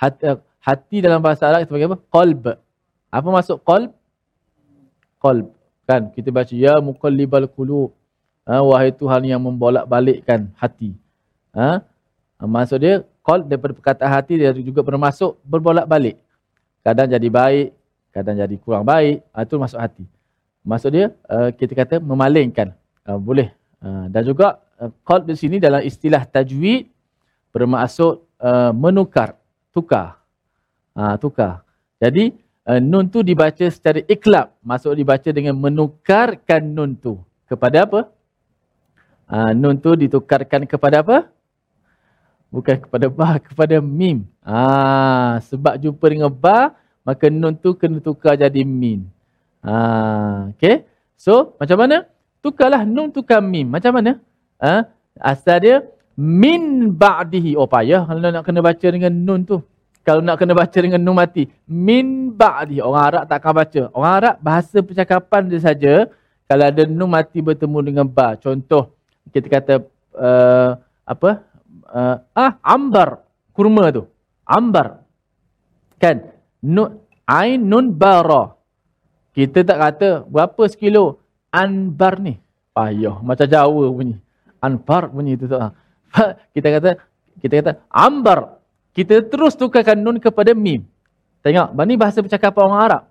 hati, 0.00 0.22
hati 0.64 0.96
dalam 1.04 1.20
bahasa 1.20 1.44
Arab 1.44 1.68
kita 1.68 1.72
panggil 1.76 1.88
apa? 1.92 2.00
Qalb. 2.08 2.44
Apa 3.12 3.28
maksud 3.28 3.56
qalb? 3.62 3.92
Qalb. 5.20 5.46
Kan 5.84 6.08
kita 6.12 6.32
baca 6.32 6.52
ya 6.52 6.80
muqallibal 6.80 7.48
qulub 7.52 7.92
ha, 8.48 8.64
wahai 8.64 8.90
Tuhan 8.96 9.28
yang 9.28 9.40
membolak-balikkan 9.44 10.48
hati. 10.56 10.96
Ha? 11.52 11.84
Maksud 12.40 12.78
dia, 12.80 13.04
call 13.20 13.44
daripada 13.44 13.76
perkataan 13.76 14.10
hati 14.14 14.40
dia 14.40 14.56
juga 14.56 14.80
bermasuk 14.80 15.36
berbolak-balik. 15.44 16.16
Kadang 16.80 17.10
jadi 17.12 17.28
baik, 17.28 17.76
kadang 18.14 18.40
jadi 18.40 18.56
kurang 18.56 18.88
baik. 18.88 19.20
Ha, 19.36 19.44
itu 19.44 19.60
masuk 19.60 19.76
hati. 19.76 20.04
maksud 20.68 20.90
dia 20.92 21.16
uh, 21.32 21.48
kita 21.48 21.72
kata 21.72 21.96
memalingkan 21.96 22.76
uh, 23.08 23.16
boleh 23.16 23.48
uh, 23.80 24.04
dan 24.12 24.20
juga 24.20 24.60
uh, 24.76 24.92
qalb 25.00 25.24
di 25.24 25.32
sini 25.32 25.56
dalam 25.56 25.80
istilah 25.80 26.28
tajwid 26.28 26.92
bermaksud 27.54 28.22
uh, 28.40 28.70
menukar 28.74 29.38
tukar. 29.74 30.18
Uh, 30.94 31.14
tukar. 31.18 31.62
Jadi 32.02 32.34
uh, 32.66 32.80
nun 32.82 33.06
tu 33.06 33.22
dibaca 33.22 33.66
secara 33.70 34.02
iklab. 34.06 34.54
Maksud 34.62 34.98
dibaca 34.98 35.28
dengan 35.30 35.54
menukarkan 35.58 36.62
nun 36.62 36.98
tu. 36.98 37.18
Kepada 37.48 37.88
apa? 37.88 38.00
Uh, 39.28 39.52
nun 39.56 39.76
tu 39.78 39.92
ditukarkan 39.94 40.64
kepada 40.64 41.04
apa? 41.04 41.28
Bukan 42.48 42.80
kepada 42.80 43.06
ba 43.12 43.36
kepada 43.46 43.76
mim. 43.78 44.24
Ah 44.40 45.36
sebab 45.44 45.76
jumpa 45.76 46.04
dengan 46.08 46.32
ba 46.32 46.72
maka 47.04 47.28
nun 47.28 47.56
tu 47.56 47.72
kena 47.72 48.00
tukar 48.04 48.36
jadi 48.36 48.64
mim 48.64 49.08
ah 49.64 50.48
okey. 50.54 50.86
So 51.18 51.56
macam 51.58 51.76
mana? 51.84 52.06
Tukarlah 52.40 52.86
nun 52.86 53.10
tukar 53.12 53.42
mim. 53.42 53.68
Macam 53.68 53.92
mana? 53.92 54.22
Ah 54.56 54.88
asal 55.18 55.58
dia 55.60 55.76
min 56.18 56.90
ba'dihi. 56.90 57.54
Oh 57.54 57.70
payah 57.70 58.02
kalau 58.02 58.18
nak 58.18 58.42
kena 58.42 58.58
baca 58.58 58.86
dengan 58.90 59.14
nun 59.14 59.46
tu. 59.46 59.62
Kalau 60.02 60.18
nak 60.18 60.40
kena 60.42 60.56
baca 60.58 60.74
dengan 60.74 60.98
nun 60.98 61.14
mati. 61.14 61.46
Min 61.70 62.34
ba'dihi. 62.34 62.82
Orang 62.82 63.04
Arab 63.06 63.22
tak 63.30 63.38
akan 63.38 63.54
baca. 63.54 63.82
Orang 63.94 64.12
Arab 64.18 64.34
bahasa 64.42 64.82
percakapan 64.82 65.46
dia 65.46 65.62
saja 65.62 65.94
kalau 66.50 66.64
ada 66.66 66.82
nun 66.90 67.06
mati 67.06 67.38
bertemu 67.38 67.78
dengan 67.86 68.06
ba. 68.10 68.34
Contoh 68.34 68.90
kita 69.30 69.46
kata 69.46 69.74
uh, 70.18 70.70
apa? 71.06 71.46
Uh, 71.86 72.16
ah 72.34 72.52
ambar. 72.66 73.22
Kurma 73.54 73.94
tu. 73.94 74.10
Ambar. 74.42 75.06
Kan? 76.02 76.34
Nun 76.58 76.98
ain 77.30 77.62
nun 77.62 77.94
bara. 77.94 78.58
Kita 79.38 79.62
tak 79.62 79.78
kata 79.78 80.08
berapa 80.26 80.66
sekilo. 80.66 81.22
Anbar 81.54 82.18
ni. 82.18 82.42
Payah. 82.74 83.22
Macam 83.22 83.46
Jawa 83.46 83.86
bunyi. 83.86 84.18
Anbar 84.58 85.14
bunyi 85.14 85.38
tu 85.38 85.46
tak 85.46 85.78
kita 86.54 86.68
kata 86.78 86.90
kita 87.38 87.54
kata 87.62 87.72
ambar 87.90 88.60
kita 88.92 89.22
terus 89.26 89.54
tukarkan 89.54 90.00
nun 90.00 90.18
kepada 90.18 90.52
mim 90.56 90.84
tengok 91.44 91.74
ni 91.86 91.94
bahasa 91.94 92.18
percakapan 92.24 92.62
orang 92.66 92.80
Arab 92.82 93.02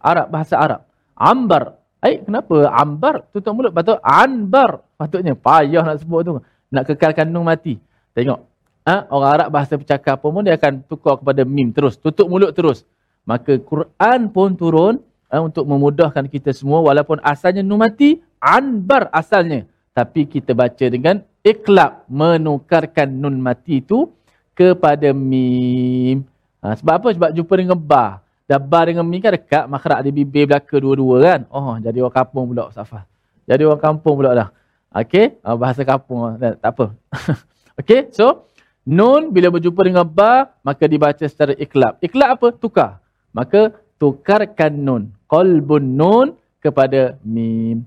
Arab 0.00 0.26
bahasa 0.28 0.54
Arab 0.58 0.80
ambar 1.16 1.80
Eh, 2.00 2.24
kenapa? 2.24 2.72
Ambar 2.72 3.28
tutup 3.28 3.52
mulut. 3.52 3.72
Patut 3.76 4.00
anbar. 4.00 4.80
Patutnya 4.96 5.36
payah 5.36 5.84
nak 5.84 6.00
sebut 6.00 6.20
tu. 6.24 6.32
Nak 6.72 6.84
kekalkan 6.88 7.28
nun 7.28 7.44
mati. 7.44 7.76
Tengok. 8.16 8.40
Ha? 8.88 9.12
Orang 9.12 9.30
Arab 9.36 9.48
bahasa 9.52 9.76
percakapan 9.76 10.28
pun 10.32 10.42
dia 10.48 10.56
akan 10.56 10.80
tukar 10.88 11.20
kepada 11.20 11.44
mim 11.44 11.76
terus. 11.76 12.00
Tutup 12.00 12.32
mulut 12.32 12.56
terus. 12.56 12.88
Maka 13.28 13.60
Quran 13.60 14.32
pun 14.32 14.56
turun 14.56 15.04
ha, 15.28 15.44
untuk 15.44 15.68
memudahkan 15.68 16.24
kita 16.32 16.56
semua. 16.56 16.80
Walaupun 16.80 17.20
asalnya 17.20 17.60
nun 17.60 17.84
mati, 17.84 18.16
anbar 18.40 19.12
asalnya. 19.12 19.68
Tapi 19.92 20.24
kita 20.24 20.56
baca 20.56 20.86
dengan 20.88 21.20
iklab. 21.44 22.04
Menukarkan 22.10 23.08
nun 23.10 23.40
mati 23.40 23.80
itu 23.80 24.08
kepada 24.56 25.12
mim. 25.16 26.24
Ha, 26.60 26.76
sebab 26.76 26.94
apa? 27.00 27.08
Sebab 27.16 27.30
jumpa 27.32 27.54
dengan 27.56 27.78
bar. 27.80 28.20
Dabar 28.44 28.90
dengan 28.90 29.06
mim 29.06 29.22
kan 29.22 29.32
dekat. 29.32 29.64
Makrak 29.70 30.04
ada 30.04 30.10
bibir 30.10 30.44
belaka 30.44 30.76
dua-dua 30.76 31.16
kan. 31.22 31.40
Oh, 31.48 31.78
jadi 31.78 32.02
orang 32.02 32.16
kampung 32.20 32.44
pula 32.52 32.68
Safah. 32.74 33.06
Jadi 33.48 33.62
orang 33.64 33.80
kampung 33.80 34.20
pula 34.20 34.30
dah. 34.36 34.48
Okey, 34.90 35.38
ha, 35.46 35.54
bahasa 35.54 35.86
kampung. 35.86 36.34
Tak 36.36 36.58
apa. 36.66 36.86
Okey, 37.80 38.10
so 38.10 38.50
nun 38.82 39.30
bila 39.30 39.54
berjumpa 39.54 39.86
dengan 39.86 40.02
ba 40.02 40.50
maka 40.66 40.84
dibaca 40.90 41.22
secara 41.22 41.54
iklab. 41.54 42.02
Iklab 42.02 42.28
apa? 42.36 42.48
Tukar. 42.52 42.98
Maka 43.30 43.70
tukarkan 44.02 44.74
nun. 44.74 45.02
Qalbun 45.30 45.94
nun 45.94 46.26
kepada 46.58 47.14
mim. 47.22 47.86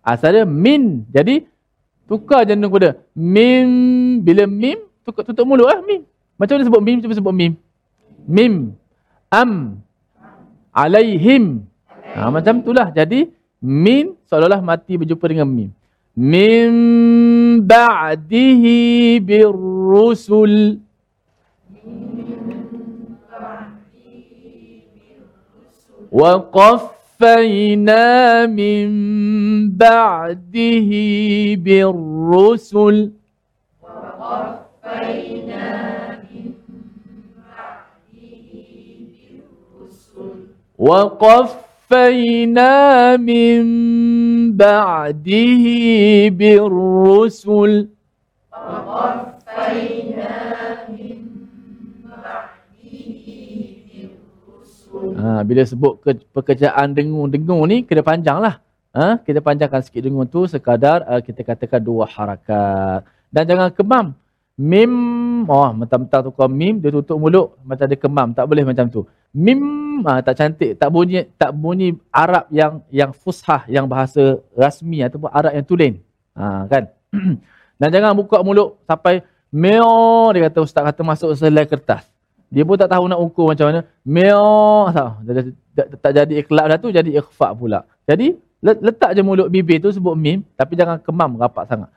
Asalnya 0.00 0.48
min. 0.48 1.04
Jadi 1.12 1.44
tukar 2.12 2.44
je 2.44 2.52
nun 2.52 2.68
kepada 2.68 3.00
mim. 3.16 4.20
Bila 4.20 4.44
mim, 4.44 4.84
tukar, 5.00 5.24
tutup 5.24 5.48
mulut 5.48 5.64
lah 5.64 5.80
mim. 5.80 6.04
Macam 6.36 6.60
mana 6.60 6.68
sebut 6.68 6.82
mim? 6.84 7.00
Cuba 7.00 7.16
sebut 7.16 7.32
mim. 7.32 7.52
Mim. 8.28 8.76
Am. 9.32 9.80
Alaihim. 10.76 11.64
Ha, 12.12 12.28
macam 12.28 12.60
itulah. 12.60 12.92
Jadi 12.92 13.32
min 13.64 14.12
seolah-olah 14.28 14.60
mati 14.60 15.00
berjumpa 15.00 15.24
dengan 15.24 15.48
mim. 15.48 15.72
Min 16.12 16.70
ba'dihi 17.64 19.16
birrusul. 19.24 20.84
وقفينا 27.22 28.46
من 28.46 28.90
بعده 29.70 30.90
بالرسل 31.62 33.12
وقفينا 34.38 35.62
وقفينا 41.92 42.72
من 43.16 43.62
بعده 44.56 45.64
بالرسل 46.28 47.88
وقفينا 48.86 50.34
من 50.88 51.18
بعده 52.08 52.61
Ha, 55.02 55.42
bila 55.42 55.62
sebut 55.66 55.98
ke, 55.98 56.14
pekerjaan 56.30 56.94
dengung-dengung 56.94 57.62
ni 57.66 57.82
kena 57.82 58.02
panjang 58.06 58.38
lah. 58.38 58.62
Ha, 58.92 59.18
kita 59.24 59.40
panjangkan 59.40 59.80
sikit 59.80 60.04
dengung 60.04 60.28
tu 60.28 60.44
sekadar 60.44 61.02
uh, 61.08 61.20
kita 61.24 61.42
katakan 61.42 61.80
dua 61.80 62.04
harakat. 62.06 63.02
Dan 63.32 63.42
jangan 63.48 63.72
kemam. 63.72 64.06
Mim, 64.60 64.92
oh 65.48 65.72
mentang-mentang 65.72 66.28
tukar 66.28 66.46
mim, 66.46 66.76
dia 66.76 66.92
tutup 66.92 67.16
mulut 67.16 67.56
macam 67.64 67.88
dia 67.88 67.96
kemam. 67.96 68.36
Tak 68.36 68.44
boleh 68.44 68.68
macam 68.68 68.84
tu. 68.92 69.08
Mim, 69.32 70.04
ah, 70.04 70.20
tak 70.20 70.36
cantik. 70.36 70.76
Tak 70.76 70.92
bunyi 70.92 71.24
tak 71.40 71.56
bunyi 71.56 71.96
Arab 72.12 72.44
yang 72.52 72.84
yang 72.92 73.10
fushah, 73.16 73.64
yang 73.66 73.88
bahasa 73.88 74.44
rasmi 74.52 75.00
ataupun 75.08 75.32
Arab 75.32 75.56
yang 75.56 75.64
tulen. 75.64 75.94
Ha, 76.36 76.68
kan? 76.68 76.92
Dan 77.80 77.88
jangan 77.88 78.12
buka 78.12 78.44
mulut 78.44 78.76
sampai 78.84 79.24
meo, 79.48 80.28
dia 80.36 80.52
kata 80.52 80.58
ustaz 80.60 80.84
kata 80.84 81.00
masuk 81.00 81.32
selai 81.32 81.64
kertas. 81.64 82.11
Dia 82.52 82.68
pun 82.68 82.76
tak 82.76 82.92
tahu 82.92 83.08
nak 83.08 83.16
ukur 83.16 83.48
macam 83.48 83.72
mana. 83.72 83.80
Meong 84.04 84.92
tak. 84.92 85.24
Tak 86.04 86.12
jadi 86.12 86.44
ikhlas 86.44 86.68
dah 86.68 86.76
tu 86.76 86.92
jadi 86.92 87.08
ikhfa 87.16 87.56
pula. 87.56 87.88
Jadi 88.04 88.36
letak 88.60 89.16
je 89.16 89.24
mulut 89.24 89.48
bibir 89.48 89.80
tu 89.80 89.88
sebut 89.88 90.12
mim 90.12 90.44
tapi 90.52 90.76
jangan 90.76 91.00
kemam 91.00 91.40
rapat 91.40 91.64
sangat. 91.64 91.88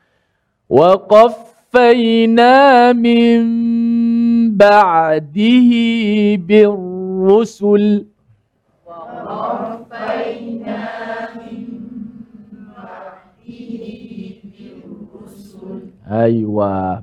Wa 0.72 0.96
qaffayna 0.96 2.56
min 2.96 3.44
ba'dihi 4.56 6.40
birrusul. 6.40 8.08
Wa 8.88 8.98
qaffayna 9.28 10.80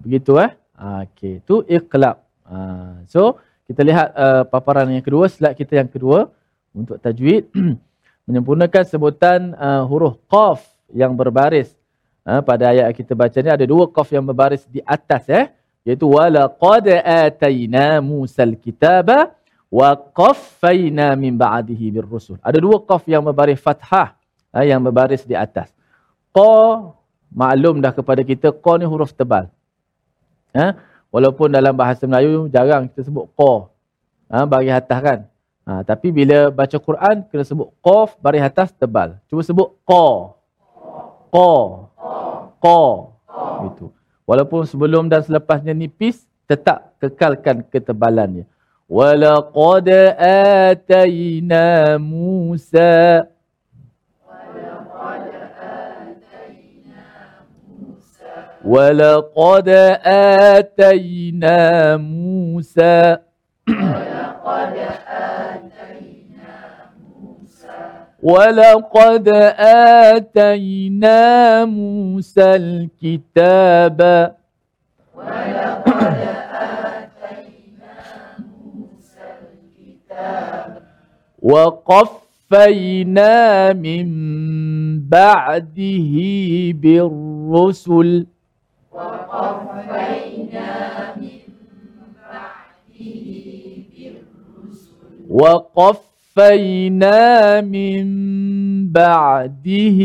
begitu 0.01 0.41
eh? 0.41 0.51
Ah, 0.73 1.05
okey, 1.07 1.45
tu 1.47 1.63
ikhlab. 1.69 2.17
Ah 2.49 2.92
so, 3.13 3.37
kita 3.69 3.85
lihat 3.85 4.09
uh, 4.17 4.43
paparan 4.49 4.89
yang 4.91 5.05
kedua, 5.05 5.29
slide 5.29 5.55
kita 5.55 5.85
yang 5.85 5.89
kedua 5.93 6.33
untuk 6.73 6.97
tajwid 6.99 7.53
menyempurnakan 8.27 8.85
sebutan 8.89 9.53
uh, 9.55 9.85
huruf 9.87 10.19
qaf 10.27 10.65
yang 10.93 11.15
berbaris. 11.15 11.73
Uh, 12.23 12.39
pada 12.43 12.71
ayat 12.71 12.91
kita 12.95 13.19
baca 13.19 13.35
ni 13.43 13.51
ada 13.51 13.67
dua 13.67 13.91
qaf 13.91 14.09
yang 14.15 14.23
berbaris 14.23 14.63
di 14.71 14.79
atas 14.87 15.27
eh, 15.27 15.51
iaitu 15.83 16.07
wala 16.07 16.47
qad 16.47 16.87
atayna 17.03 17.99
musal 17.99 18.55
kitaba 18.55 19.35
wa 19.73 19.97
qaffayna 19.97 21.19
min 21.19 21.35
ba'dihi 21.35 21.91
birrusul. 21.91 22.39
Ada 22.43 22.59
dua 22.63 22.79
qaf 22.83 23.09
yang 23.11 23.27
berbaris 23.27 23.59
fathah 23.59 24.15
uh, 24.55 24.65
yang 24.65 24.83
berbaris 24.83 25.25
di 25.25 25.35
atas. 25.35 25.71
Qa 26.31 26.93
maklum 27.33 27.81
dah 27.81 27.91
kepada 27.97 28.21
kita 28.21 28.53
qa 28.53 28.77
ni 28.77 28.87
huruf 28.87 29.17
tebal. 29.17 29.49
Ha? 30.53 30.92
Walaupun 31.13 31.53
dalam 31.53 31.77
bahasa 31.77 32.09
Melayu 32.09 32.49
jarang 32.49 32.89
kita 32.89 33.05
sebut 33.05 33.29
qa. 33.37 33.69
Ha, 34.33 34.49
baris 34.49 34.73
atas 34.73 34.99
kan. 35.05 35.19
Ha, 35.69 35.85
tapi 35.85 36.09
bila 36.09 36.49
baca 36.49 36.73
Quran 36.81 37.29
kena 37.29 37.45
sebut 37.45 37.69
qaf 37.85 38.17
baris 38.17 38.41
atas 38.41 38.73
tebal. 38.73 39.21
Cuba 39.29 39.45
sebut 39.45 39.77
qa. 39.85 40.33
Qa. 41.29 41.53
Qa. 42.57 42.81
Itu. 43.69 43.93
Walaupun 44.25 44.65
sebelum 44.65 45.13
dan 45.13 45.21
selepasnya 45.21 45.77
nipis 45.77 46.25
tetap 46.49 46.97
kekalkan 46.97 47.61
ketebalannya. 47.69 48.49
Walaqad 48.89 49.89
atayna 50.17 52.01
Musa 52.01 53.29
ولقد 58.65 59.69
آتينا 60.59 61.97
موسى 61.97 63.17
ولقد 68.23 69.29
آتينا 69.59 71.19
موسى 71.65 72.57
الكتاب 72.57 74.01
وقفينا 82.43 83.73
من 83.73 84.07
بعده 85.09 86.13
بالرسل 86.73 88.27
وقفينا 95.28 97.20
من 97.62 98.06
بعده 98.88 100.00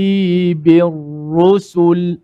بالرسل 0.59 2.19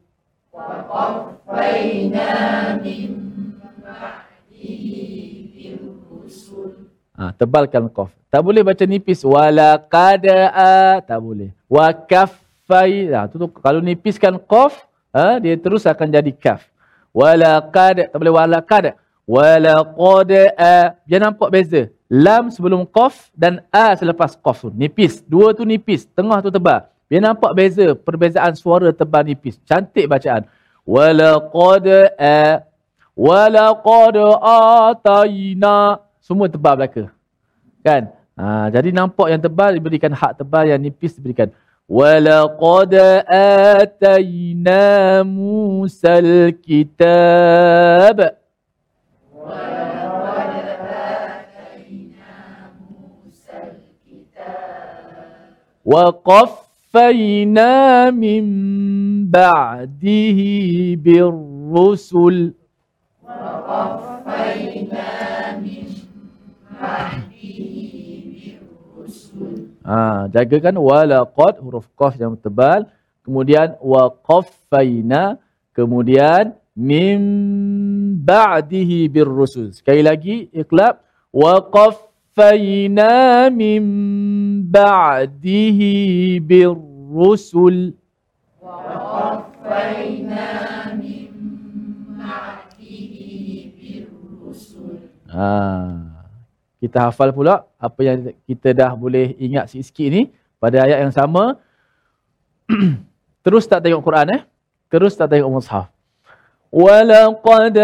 Ha, 7.18 7.34
tebalkan 7.34 7.90
qaf. 7.90 8.14
Tak 8.30 8.46
boleh 8.46 8.62
baca 8.62 8.86
nipis. 8.86 9.26
Wala 9.26 9.74
qada'a. 9.74 11.02
Tak 11.02 11.18
boleh. 11.18 11.50
Wa 11.66 11.90
kaffai. 11.90 13.10
Ha, 13.10 13.26
tu, 13.26 13.42
tu, 13.42 13.50
kalau 13.58 13.82
nipiskan 13.82 14.38
qaf, 14.38 14.86
ha, 15.13 15.39
dia 15.39 15.55
terus 15.55 15.85
akan 15.85 16.09
jadi 16.09 16.33
kaf. 16.33 16.65
Wala 17.13 17.61
qada. 17.69 18.09
Tak 18.09 18.17
boleh 18.17 18.33
wala 18.33 18.57
qada. 18.65 18.97
Wala 19.29 19.85
qada'a. 19.85 20.97
Dia 21.05 21.21
nampak 21.21 21.53
beza. 21.53 21.93
Lam 22.09 22.49
sebelum 22.49 22.89
qaf 22.89 23.29
dan 23.37 23.61
a 23.69 23.93
selepas 23.93 24.33
qaf 24.35 24.65
tu. 24.65 24.73
Nipis. 24.73 25.21
Dua 25.23 25.53
tu 25.53 25.61
nipis. 25.63 26.09
Tengah 26.09 26.41
tu 26.41 26.49
tebal. 26.49 26.89
Dia 27.05 27.21
nampak 27.21 27.53
beza. 27.53 27.93
Perbezaan 27.93 28.57
suara 28.57 28.89
tebal 28.89 29.29
nipis. 29.29 29.61
Cantik 29.63 30.09
bacaan. 30.09 30.49
Wala 30.83 31.39
qada'a. 31.39 32.65
Wala 33.13 33.77
qada'atayna. 33.77 36.01
Semua 36.17 36.49
tebal 36.49 36.81
belaka. 36.81 37.13
Kan? 37.85 38.09
Ha, 38.33 38.73
jadi 38.73 38.89
nampak 38.89 39.29
yang 39.29 39.37
tebal 39.37 39.77
diberikan 39.77 40.09
hak 40.09 40.41
tebal 40.41 40.65
yang 40.65 40.81
nipis 40.81 41.13
diberikan. 41.13 41.53
ولقد 41.89 42.93
آتينا 43.29 45.23
موسى 45.23 46.19
الكتاب 46.19 48.17
وقفينا 56.83 58.11
من 58.11 58.43
بعده 59.29 60.39
بالرسل 60.95 62.53
وقفينا 63.23 65.07
من 65.57 65.87
بعده 66.81 67.22
Ha, 69.83 70.31
jagakan 70.31 70.79
walaqad 70.79 71.59
huruf 71.59 71.91
qaf 71.99 72.15
yang 72.15 72.39
tebal, 72.39 72.87
kemudian 73.27 73.75
waqaffaina, 73.83 75.35
kemudian 75.75 76.55
mim 76.71 77.21
ba'dihi 78.23 79.11
birrusul. 79.11 79.75
Sekali 79.75 79.99
lagi 79.99 80.47
iqlab 80.55 81.03
waqaffaina 81.35 83.11
mim 83.51 83.83
ba'dihi 84.71 86.39
birrusul. 86.39 87.93
Ha 95.33 96.02
Kita 96.82 97.10
hafal 97.10 97.34
pula 97.34 97.66
apa 97.74 98.00
yang 98.06 98.30
kita 98.46 98.70
dah 98.70 98.94
boleh 98.94 99.34
ingat 99.42 99.66
sikit-sikit 99.70 100.08
ni 100.14 100.22
pada 100.62 100.86
ayat 100.86 101.02
yang 101.06 101.14
sama. 101.14 101.58
Terus 103.44 103.66
tak 103.66 103.82
tengok 103.82 104.02
Quran 104.04 104.38
eh? 104.38 104.42
Terus 104.86 105.18
tak 105.18 105.34
tengok 105.34 105.50
mushaf. 105.58 105.90
ولقد 106.68 107.78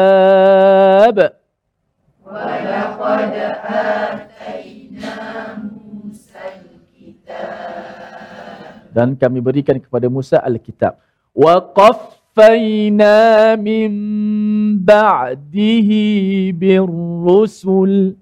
ولقد 2.23 3.33
آتينا 3.67 5.19
موسى 5.67 6.39
الكتاب 6.63 7.67
dan 8.95 9.19
kami 9.19 9.43
berikan 9.43 9.75
kepada 9.83 10.07
Musa 10.07 10.39
al-kitab 10.39 10.95
وَقَفَّيْنَا 12.36 13.56
مِنْ 13.56 13.92
بَعْدِهِ 14.84 15.88
بِالرُّسُلِ 16.60 18.16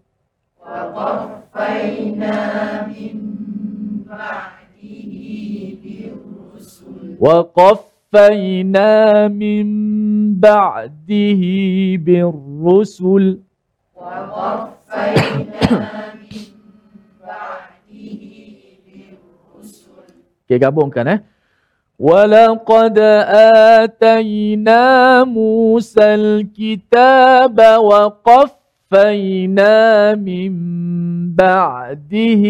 وَقَفَّيْنَا 0.58 2.36
مِنْ 2.90 3.14
بَعْدِهِ 4.10 5.14
بِالرُّسُلِ 5.82 7.16
وَقَفَّيْنَا 7.24 8.90
مِنْ 9.28 9.66
بَعْدِهِ 10.40 11.42
بِالرُّسُلِ 12.06 13.24
وَقَفَّيْنَا 13.94 15.70
مِنْ 16.18 16.42
بَعْدِهِ 17.22 18.22
بِالرُّسُلِ 18.86 20.02
Okay. 20.50 21.29
ولقد 22.00 22.98
آتينا 23.78 25.24
موسى 25.24 26.14
الكتاب 26.14 27.60
وقفينا 27.78 29.74
من 30.14 30.52
بعده 31.34 32.42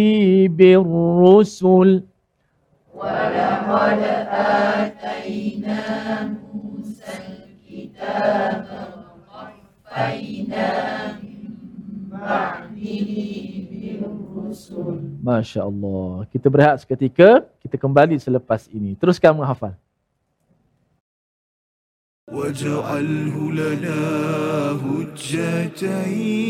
بالرسل 0.48 2.02
ولقد 2.94 4.02
آتينا 4.30 5.82
موسى 6.54 7.12
الكتاب 7.26 8.64
وقفينا 9.34 10.68
من 11.22 11.42
بعده 12.12 13.10
Masya 15.21 15.61
Allah. 15.65 16.25
Kita 16.29 16.47
berehat 16.49 16.79
seketika. 16.81 17.43
Kita 17.59 17.75
kembali 17.75 18.15
selepas 18.21 18.69
ini. 18.71 18.93
Teruskan 18.95 19.33
menghafal. 19.35 19.73
واجعله 22.25 23.51
لنا 23.51 24.01
هجتين 24.81 26.45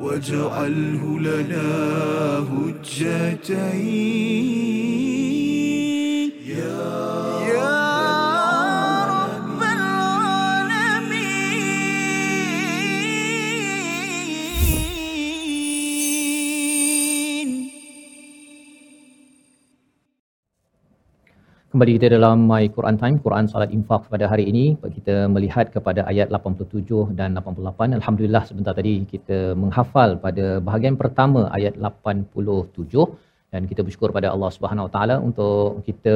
واجعله 0.00 1.18
لنا 1.20 1.68
هجتين. 2.50 3.84
Kembali 21.74 21.92
kita 21.98 22.08
dalam 22.14 22.46
My 22.50 22.64
Quran 22.74 22.96
Time, 23.02 23.16
Quran 23.22 23.50
Salat 23.50 23.70
Infak 23.76 24.02
pada 24.06 24.30
hari 24.32 24.44
ini. 24.50 24.78
Kita 24.96 25.14
melihat 25.34 25.74
kepada 25.74 26.00
ayat 26.10 26.30
87 26.30 27.18
dan 27.18 27.34
88. 27.34 27.98
Alhamdulillah 27.98 28.42
sebentar 28.46 28.74
tadi 28.78 28.92
kita 29.12 29.58
menghafal 29.62 30.14
pada 30.24 30.62
bahagian 30.66 30.94
pertama 31.00 31.40
ayat 31.56 31.74
87 31.74 33.02
dan 33.50 33.66
kita 33.70 33.82
bersyukur 33.82 34.14
pada 34.14 34.30
Allah 34.34 34.50
Subhanahu 34.56 34.86
Taala 34.94 35.16
untuk 35.28 35.82
kita 35.88 36.14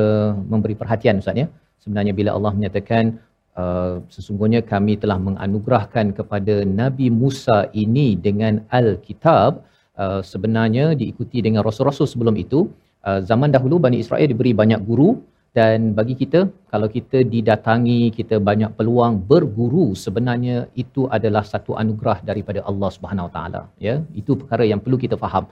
memberi 0.53 0.79
perhatian 0.79 1.19
Ustaz 1.23 1.35
ya. 1.43 1.51
Sebenarnya 1.83 2.15
bila 2.15 2.39
Allah 2.39 2.53
menyatakan 2.59 3.19
uh, 3.59 3.99
sesungguhnya 4.15 4.63
kami 4.63 4.95
telah 5.03 5.19
menganugerahkan 5.19 6.15
kepada 6.21 6.63
Nabi 6.83 7.11
Musa 7.23 7.67
ini 7.75 8.15
dengan 8.15 8.63
Al-Kitab 8.71 9.67
uh, 9.99 10.23
sebenarnya 10.23 10.95
diikuti 10.95 11.43
dengan 11.43 11.67
rasul-rasul 11.67 12.07
sebelum 12.15 12.39
itu 12.45 12.71
uh, 13.03 13.19
zaman 13.27 13.51
dahulu 13.51 13.83
Bani 13.83 13.99
Israel 14.07 14.31
diberi 14.31 14.55
banyak 14.55 14.87
guru 14.87 15.11
dan 15.59 15.79
bagi 15.99 16.15
kita 16.23 16.41
kalau 16.73 16.89
kita 16.97 17.19
didatangi 17.35 18.01
kita 18.19 18.37
banyak 18.49 18.71
peluang 18.79 19.15
berguru 19.31 19.87
sebenarnya 20.05 20.57
itu 20.83 21.03
adalah 21.17 21.43
satu 21.53 21.73
anugerah 21.83 22.19
daripada 22.29 22.61
Allah 22.71 22.91
Subhanahu 22.97 23.29
Taala 23.35 23.63
ya. 23.87 23.95
Itu 24.21 24.33
perkara 24.41 24.65
yang 24.73 24.81
perlu 24.85 24.99
kita 25.05 25.17
faham. 25.25 25.45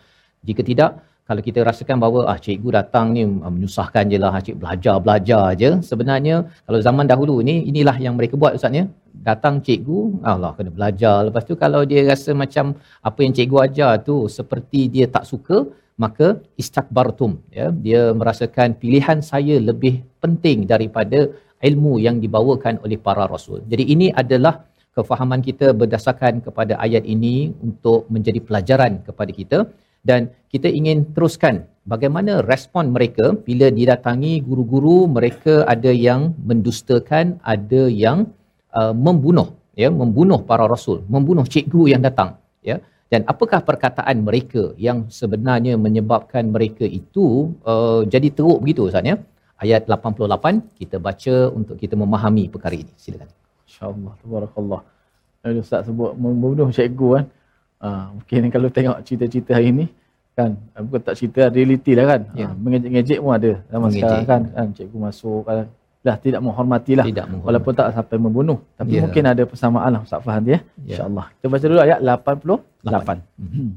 Jika 0.48 0.62
tidak 0.70 0.90
kalau 1.28 1.42
kita 1.46 1.60
rasakan 1.68 1.96
bahawa 2.02 2.20
ah 2.32 2.38
cikgu 2.44 2.68
datang 2.78 3.06
ni 3.16 3.22
ah, 3.46 3.50
menyusahkan 3.54 4.04
je 4.12 4.18
lah 4.24 4.32
cikgu 4.46 4.60
belajar 4.62 4.96
belajar 5.04 5.44
je 5.60 5.70
sebenarnya 5.88 6.36
kalau 6.66 6.78
zaman 6.88 7.06
dahulu 7.12 7.36
ni 7.48 7.54
inilah 7.70 7.96
yang 8.04 8.14
mereka 8.18 8.34
buat 8.42 8.54
ustaz 8.58 8.78
ya. 8.80 8.84
Datang 9.28 9.54
cikgu 9.66 9.98
Allah 10.32 10.52
kena 10.58 10.70
belajar. 10.78 11.16
Lepas 11.28 11.42
tu 11.50 11.56
kalau 11.64 11.82
dia 11.90 12.02
rasa 12.12 12.30
macam 12.42 12.66
apa 13.08 13.18
yang 13.26 13.34
cikgu 13.38 13.58
ajar 13.66 13.92
tu 14.08 14.16
seperti 14.38 14.80
dia 14.94 15.08
tak 15.16 15.26
suka 15.32 15.58
maka 16.04 16.26
istakbartum 16.62 17.32
ya. 17.58 17.66
Dia 17.86 18.02
merasakan 18.20 18.76
pilihan 18.82 19.20
saya 19.30 19.56
lebih 19.68 19.94
penting 20.22 20.68
daripada 20.72 21.20
ilmu 21.68 21.92
yang 22.06 22.16
dibawakan 22.24 22.76
oleh 22.84 22.98
para 23.06 23.24
rasul. 23.34 23.58
Jadi 23.70 23.84
ini 23.94 24.08
adalah 24.22 24.54
kefahaman 24.96 25.40
kita 25.48 25.76
berdasarkan 25.80 26.44
kepada 26.46 26.74
ayat 26.86 27.04
ini 27.14 27.52
untuk 27.66 28.08
menjadi 28.14 28.40
pelajaran 28.48 28.92
kepada 29.08 29.32
kita. 29.40 29.58
Dan 30.06 30.30
kita 30.54 30.68
ingin 30.78 30.98
teruskan 31.14 31.66
bagaimana 31.92 32.32
respon 32.50 32.94
mereka 32.96 33.26
bila 33.46 33.66
didatangi 33.78 34.32
guru-guru 34.48 34.98
mereka 35.16 35.54
ada 35.74 35.90
yang 36.06 36.34
mendustakan 36.48 37.38
ada 37.54 37.82
yang 38.04 38.18
uh, 38.78 38.94
membunuh 39.06 39.48
ya 39.82 39.88
membunuh 40.00 40.40
para 40.50 40.66
rasul 40.74 40.98
membunuh 41.14 41.46
cikgu 41.54 41.82
yang 41.92 42.02
datang 42.06 42.30
ya 42.70 42.76
dan 43.06 43.22
apakah 43.24 43.62
perkataan 43.62 44.26
mereka 44.26 44.74
yang 44.76 45.06
sebenarnya 45.08 45.78
menyebabkan 45.78 46.50
mereka 46.50 46.82
itu 46.82 47.54
uh, 47.62 48.02
jadi 48.04 48.28
teruk 48.34 48.58
begitu 48.62 48.90
Ustaz 48.90 49.06
ya 49.06 49.16
ayat 49.62 49.86
88 49.86 50.26
kita 50.74 50.96
baca 50.98 51.34
untuk 51.54 51.78
kita 51.78 51.94
memahami 51.94 52.50
perkara 52.50 52.74
ini 52.74 52.92
silakan 52.98 53.30
InsyaAllah. 53.66 54.12
Tabarakallah. 54.20 54.80
Kalau 55.40 55.60
Ustaz 55.60 55.84
sebut 55.84 56.12
membunuh 56.16 56.68
cikgu 56.70 57.08
kan. 57.14 57.24
Ah, 57.76 58.08
mungkin 58.08 58.40
kalau 58.54 58.68
tengok 58.72 59.04
cerita-cerita 59.04 59.52
hari 59.52 59.68
ni 59.70 59.86
kan 60.32 60.56
ah, 60.72 60.80
bukan 60.80 61.00
tak 61.00 61.14
cerita 61.16 61.48
realiti 61.48 61.92
lah 61.92 62.04
kan 62.08 62.20
Ya. 62.32 62.48
yeah. 62.48 62.52
mengejek-ngejek 62.56 63.18
pun 63.20 63.32
ada 63.32 63.50
zaman 63.68 63.88
Mengejek. 63.88 64.00
sekarang 64.04 64.24
kan 64.24 64.42
kan 64.52 64.66
cikgu 64.72 64.98
masuk 64.98 65.40
kan 65.44 65.56
dah 66.00 66.16
tidak 66.20 66.40
menghormati 66.40 66.92
lah 66.92 67.04
tidak 67.04 67.24
menghormati. 67.26 67.48
walaupun 67.48 67.72
tak 67.72 67.86
sampai 67.92 68.16
membunuh 68.16 68.58
tapi 68.76 68.96
Ya. 68.96 69.00
mungkin 69.04 69.24
ada 69.24 69.42
persamaan 69.44 69.90
lah 69.96 70.00
Ustaz 70.04 70.20
Fahad 70.20 70.44
ya 70.44 70.60
Ya. 70.84 71.00
insyaallah 71.00 71.26
kita 71.36 71.46
baca 71.48 71.64
dulu 71.66 71.80
ayat 71.80 71.98
88 72.86 73.20
Mhm. 73.38 73.70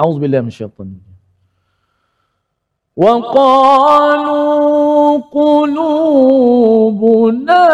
A'udzubillahi 0.00 0.42
minasyaitanir 0.42 0.78
rajim. 0.78 1.00
وقالوا 3.92 5.20
قلوبنا 5.32 7.64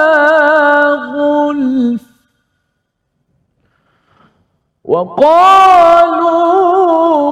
غلف 1.15 2.05
وقالوا 5.99 7.31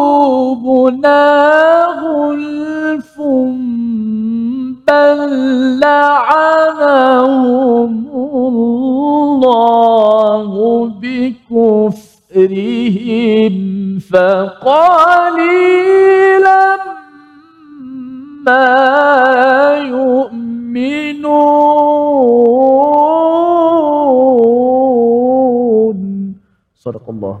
قلوبنا 0.00 1.20
غلف 2.02 3.14
بل 4.88 5.20
لعنهم 6.80 8.09
الله 8.29 10.49
بكفرهم 11.01 12.35
فقليلا 14.11 15.55
ما 18.45 18.69
يؤمنون 19.89 20.45
صدق 26.75 27.09
الله 27.09 27.37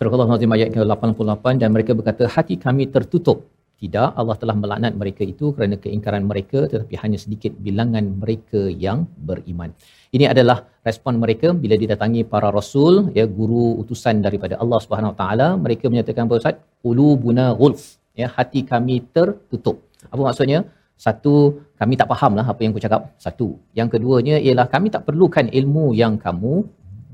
Surah 0.00 0.16
Al-Nazim 0.16 0.48
ayat 0.56 0.72
ke-88 0.72 1.60
dan 1.60 1.76
mereka 1.76 1.92
berkata 1.92 2.24
hati 2.24 2.56
kami 2.56 2.88
tertutup. 2.88 3.44
tidak, 3.81 4.09
Allah 4.19 4.35
telah 4.41 4.55
melaknat 4.61 4.93
mereka 5.01 5.21
itu 5.27 5.51
kerana 5.55 5.75
keingkaran 5.83 6.23
mereka 6.31 6.59
tetapi 6.71 6.95
hanya 7.03 7.17
sedikit 7.23 7.51
bilangan 7.65 8.05
mereka 8.21 8.61
yang 8.85 9.03
beriman. 9.27 9.75
Ini 10.15 10.31
adalah 10.33 10.57
respon 10.87 11.19
mereka 11.23 11.51
bila 11.63 11.75
didatangi 11.83 12.23
para 12.33 12.49
rasul, 12.59 13.11
ya 13.17 13.25
guru 13.27 13.65
utusan 13.83 14.23
daripada 14.23 14.55
Allah 14.63 14.79
Subhanahu 14.79 15.11
Wa 15.13 15.17
Taala, 15.21 15.47
mereka 15.65 15.91
menyatakan 15.91 16.23
bahawa 16.29 16.39
Ustaz, 16.39 16.57
qulubuna 16.79 17.45
ghulf, 17.59 17.99
ya 18.15 18.31
hati 18.31 18.63
kami 18.63 18.95
tertutup. 19.15 19.77
Apa 20.07 20.21
maksudnya? 20.23 20.63
Satu, 20.95 21.35
kami 21.75 21.99
tak 21.99 22.07
faham 22.07 22.39
lah 22.39 22.47
apa 22.47 22.59
yang 22.63 22.71
kau 22.71 22.79
cakap. 22.79 23.01
Satu. 23.19 23.47
Yang 23.75 23.99
keduanya 23.99 24.39
ialah 24.39 24.71
kami 24.71 24.87
tak 24.95 25.03
perlukan 25.03 25.51
ilmu 25.51 25.91
yang 25.91 26.15
kamu 26.15 26.63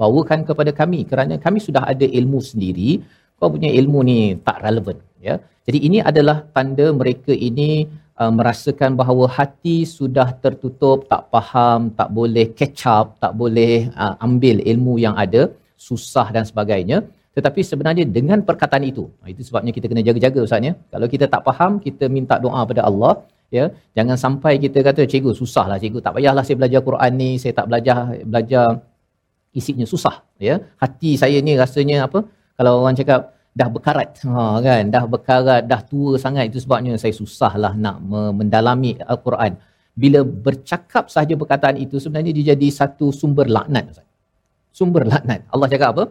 bawakan 0.02 0.40
kepada 0.50 0.72
kami 0.74 1.00
kerana 1.10 1.38
kami 1.46 1.60
sudah 1.68 1.84
ada 1.92 2.06
ilmu 2.20 2.40
sendiri 2.42 3.02
kau 3.42 3.50
punya 3.56 3.70
ilmu 3.80 4.00
ni 4.10 4.20
tak 4.48 4.58
relevan 4.66 4.98
ya. 5.28 5.36
Jadi 5.68 5.80
ini 5.88 5.98
adalah 6.10 6.38
tanda 6.56 6.86
mereka 7.00 7.34
ini 7.48 7.70
uh, 8.22 8.32
merasakan 8.38 8.92
bahawa 9.00 9.26
hati 9.38 9.78
sudah 9.98 10.28
tertutup 10.44 11.00
tak 11.12 11.24
faham 11.34 11.90
tak 12.00 12.10
boleh 12.18 12.46
catch 12.60 12.84
up 12.98 13.08
tak 13.24 13.34
boleh 13.42 13.76
uh, 14.04 14.14
ambil 14.28 14.58
ilmu 14.74 14.94
yang 15.06 15.16
ada 15.24 15.44
susah 15.88 16.28
dan 16.36 16.46
sebagainya. 16.52 17.00
Tetapi 17.36 17.62
sebenarnya 17.72 18.06
dengan 18.18 18.40
perkataan 18.48 18.86
itu 18.92 19.04
itu 19.34 19.42
sebabnya 19.50 19.72
kita 19.78 19.86
kena 19.92 20.04
jaga-jaga 20.08 20.40
ustaz 20.48 20.70
ya. 20.70 20.74
Kalau 20.94 21.08
kita 21.14 21.26
tak 21.34 21.42
faham 21.48 21.72
kita 21.86 22.06
minta 22.18 22.38
doa 22.46 22.62
pada 22.72 22.82
Allah 22.90 23.14
ya. 23.58 23.66
Jangan 23.98 24.18
sampai 24.26 24.54
kita 24.66 24.80
kata 24.88 25.02
cikgu 25.12 25.32
susahlah 25.42 25.78
cikgu. 25.84 26.00
Tak 26.06 26.14
payahlah 26.18 26.44
saya 26.48 26.58
belajar 26.62 26.82
Quran 26.90 27.12
ni 27.22 27.30
saya 27.44 27.54
tak 27.60 27.68
belajar 27.72 27.98
belajar 28.34 28.68
isinya 29.60 29.88
susah 29.94 30.16
ya. 30.50 30.58
Hati 30.84 31.12
saya 31.24 31.40
ni 31.48 31.56
rasanya 31.64 31.98
apa 32.08 32.22
kalau 32.62 32.86
orang 32.86 32.94
cakap 33.02 33.34
dah 33.58 33.68
berkarat. 33.74 34.10
Ha 34.30 34.62
kan? 34.62 34.84
Dah 34.94 35.04
berkarat 35.10 35.66
dah 35.72 35.82
tua 35.92 36.22
sangat. 36.22 36.54
Itu 36.54 36.62
sebabnya 36.62 36.94
saya 37.02 37.14
susahlah 37.18 37.74
nak 37.74 37.98
me- 38.06 38.34
mendalami 38.38 38.94
al-Quran. 39.02 39.58
Bila 39.98 40.22
bercakap 40.46 41.10
sahaja 41.14 41.34
perkataan 41.42 41.82
itu 41.86 41.98
sebenarnya 41.98 42.32
dia 42.38 42.46
jadi 42.54 42.68
satu 42.70 43.10
sumber 43.10 43.50
laknat 43.58 43.86
sumber 44.80 45.04
laknat. 45.12 45.42
Allah 45.54 45.68
cakap 45.74 45.90
apa? 45.94 46.04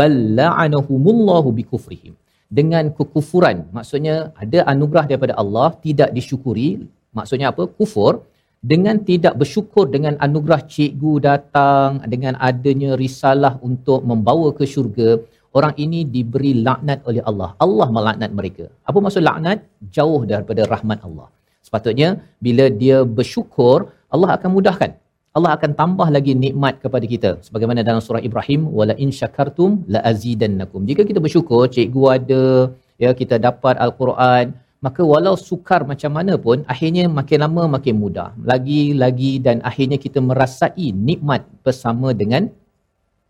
Balla'anahumullahu 0.00 1.48
bikufrihim. 1.58 2.14
Dengan 2.58 2.92
kekufuran. 2.98 3.56
Maksudnya 3.76 4.16
ada 4.42 4.58
anugerah 4.72 5.04
daripada 5.10 5.34
Allah 5.42 5.68
tidak 5.86 6.10
disyukuri. 6.16 6.68
Maksudnya 7.16 7.48
apa? 7.52 7.64
Kufur. 7.78 8.28
Dengan 8.72 8.96
tidak 9.08 9.34
bersyukur 9.40 9.90
dengan 9.94 10.14
anugerah 10.26 10.60
cikgu 10.72 11.12
datang 11.18 11.98
dengan 12.12 12.38
adanya 12.48 12.94
risalah 12.94 13.58
untuk 13.68 14.06
membawa 14.10 14.54
ke 14.58 14.62
syurga 14.72 15.18
orang 15.58 15.74
ini 15.84 16.00
diberi 16.14 16.52
laknat 16.66 17.00
oleh 17.08 17.22
Allah. 17.30 17.50
Allah 17.64 17.88
melaknat 17.96 18.30
mereka. 18.38 18.64
Apa 18.88 18.98
maksud 19.04 19.22
laknat? 19.28 19.58
Jauh 19.96 20.22
daripada 20.32 20.64
rahmat 20.72 21.00
Allah. 21.08 21.28
Sepatutnya 21.66 22.08
bila 22.46 22.64
dia 22.82 22.98
bersyukur 23.18 23.78
Allah 24.14 24.30
akan 24.36 24.50
mudahkan. 24.56 24.90
Allah 25.36 25.50
akan 25.56 25.70
tambah 25.80 26.08
lagi 26.16 26.32
nikmat 26.44 26.74
kepada 26.84 27.06
kita. 27.12 27.30
Sebagaimana 27.46 27.80
dalam 27.88 28.02
surah 28.04 28.20
Ibrahim 28.28 28.68
wala 28.78 28.94
in 29.04 29.08
syakartum 29.18 29.70
la 29.94 30.00
azidannakum. 30.10 30.84
Jika 30.90 31.08
kita 31.08 31.20
bersyukur 31.24 31.62
cikgu 31.74 32.02
ada 32.16 32.44
ya 33.04 33.10
kita 33.20 33.36
dapat 33.40 33.80
al-Quran 33.84 34.52
maka 34.84 35.00
walau 35.06 35.38
sukar 35.38 35.80
macam 35.90 36.10
mana 36.18 36.34
pun 36.44 36.66
akhirnya 36.72 37.04
makin 37.18 37.38
lama 37.44 37.64
makin 37.78 37.94
mudah. 38.02 38.28
Lagi-lagi 38.52 39.32
dan 39.46 39.62
akhirnya 39.70 39.96
kita 40.04 40.18
merasai 40.18 40.90
nikmat 41.08 41.46
bersama 41.64 42.10
dengan 42.20 42.50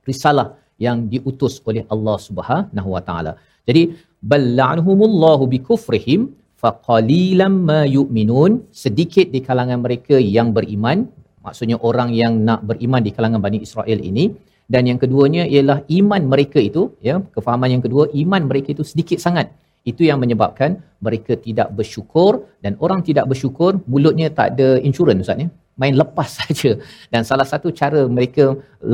risalah 0.09 0.57
yang 0.85 0.99
diutus 1.12 1.55
oleh 1.68 1.83
Allah 1.95 2.16
Subhanahu 2.26 2.89
wa 2.95 3.03
taala. 3.09 3.33
Jadi 3.68 3.83
balla'anhumullahu 4.30 5.45
bikufrihim 5.55 6.20
faqalilan 6.62 7.55
ma 7.70 7.80
yu'minun. 7.97 8.53
Sedikit 8.85 9.26
di 9.35 9.41
kalangan 9.49 9.80
mereka 9.87 10.16
yang 10.37 10.51
beriman 10.57 10.99
maksudnya 11.47 11.76
orang 11.89 12.11
yang 12.22 12.33
nak 12.49 12.61
beriman 12.70 13.03
di 13.07 13.11
kalangan 13.16 13.41
Bani 13.47 13.61
Israel 13.66 14.01
ini. 14.11 14.26
Dan 14.72 14.83
yang 14.89 14.99
keduanya 15.03 15.43
ialah 15.55 15.78
iman 15.99 16.22
mereka 16.33 16.59
itu 16.68 16.83
ya 17.09 17.14
kefahaman 17.35 17.70
yang 17.74 17.83
kedua 17.85 18.05
iman 18.22 18.43
mereka 18.51 18.68
itu 18.74 18.85
sedikit 18.91 19.18
sangat. 19.26 19.47
Itu 19.91 20.03
yang 20.09 20.18
menyebabkan 20.22 20.70
mereka 21.07 21.33
tidak 21.47 21.68
bersyukur. 21.78 22.33
Dan 22.64 22.78
orang 22.85 23.01
tidak 23.09 23.26
bersyukur 23.30 23.72
mulutnya 23.93 24.28
tak 24.39 24.47
ada 24.55 24.68
insurans 24.89 25.26
Ustaz 25.26 25.43
ya. 25.45 25.49
Main 25.81 25.95
lepas 26.03 26.29
saja. 26.41 26.70
Dan 27.12 27.23
salah 27.31 27.47
satu 27.53 27.68
cara 27.81 28.01
mereka 28.16 28.45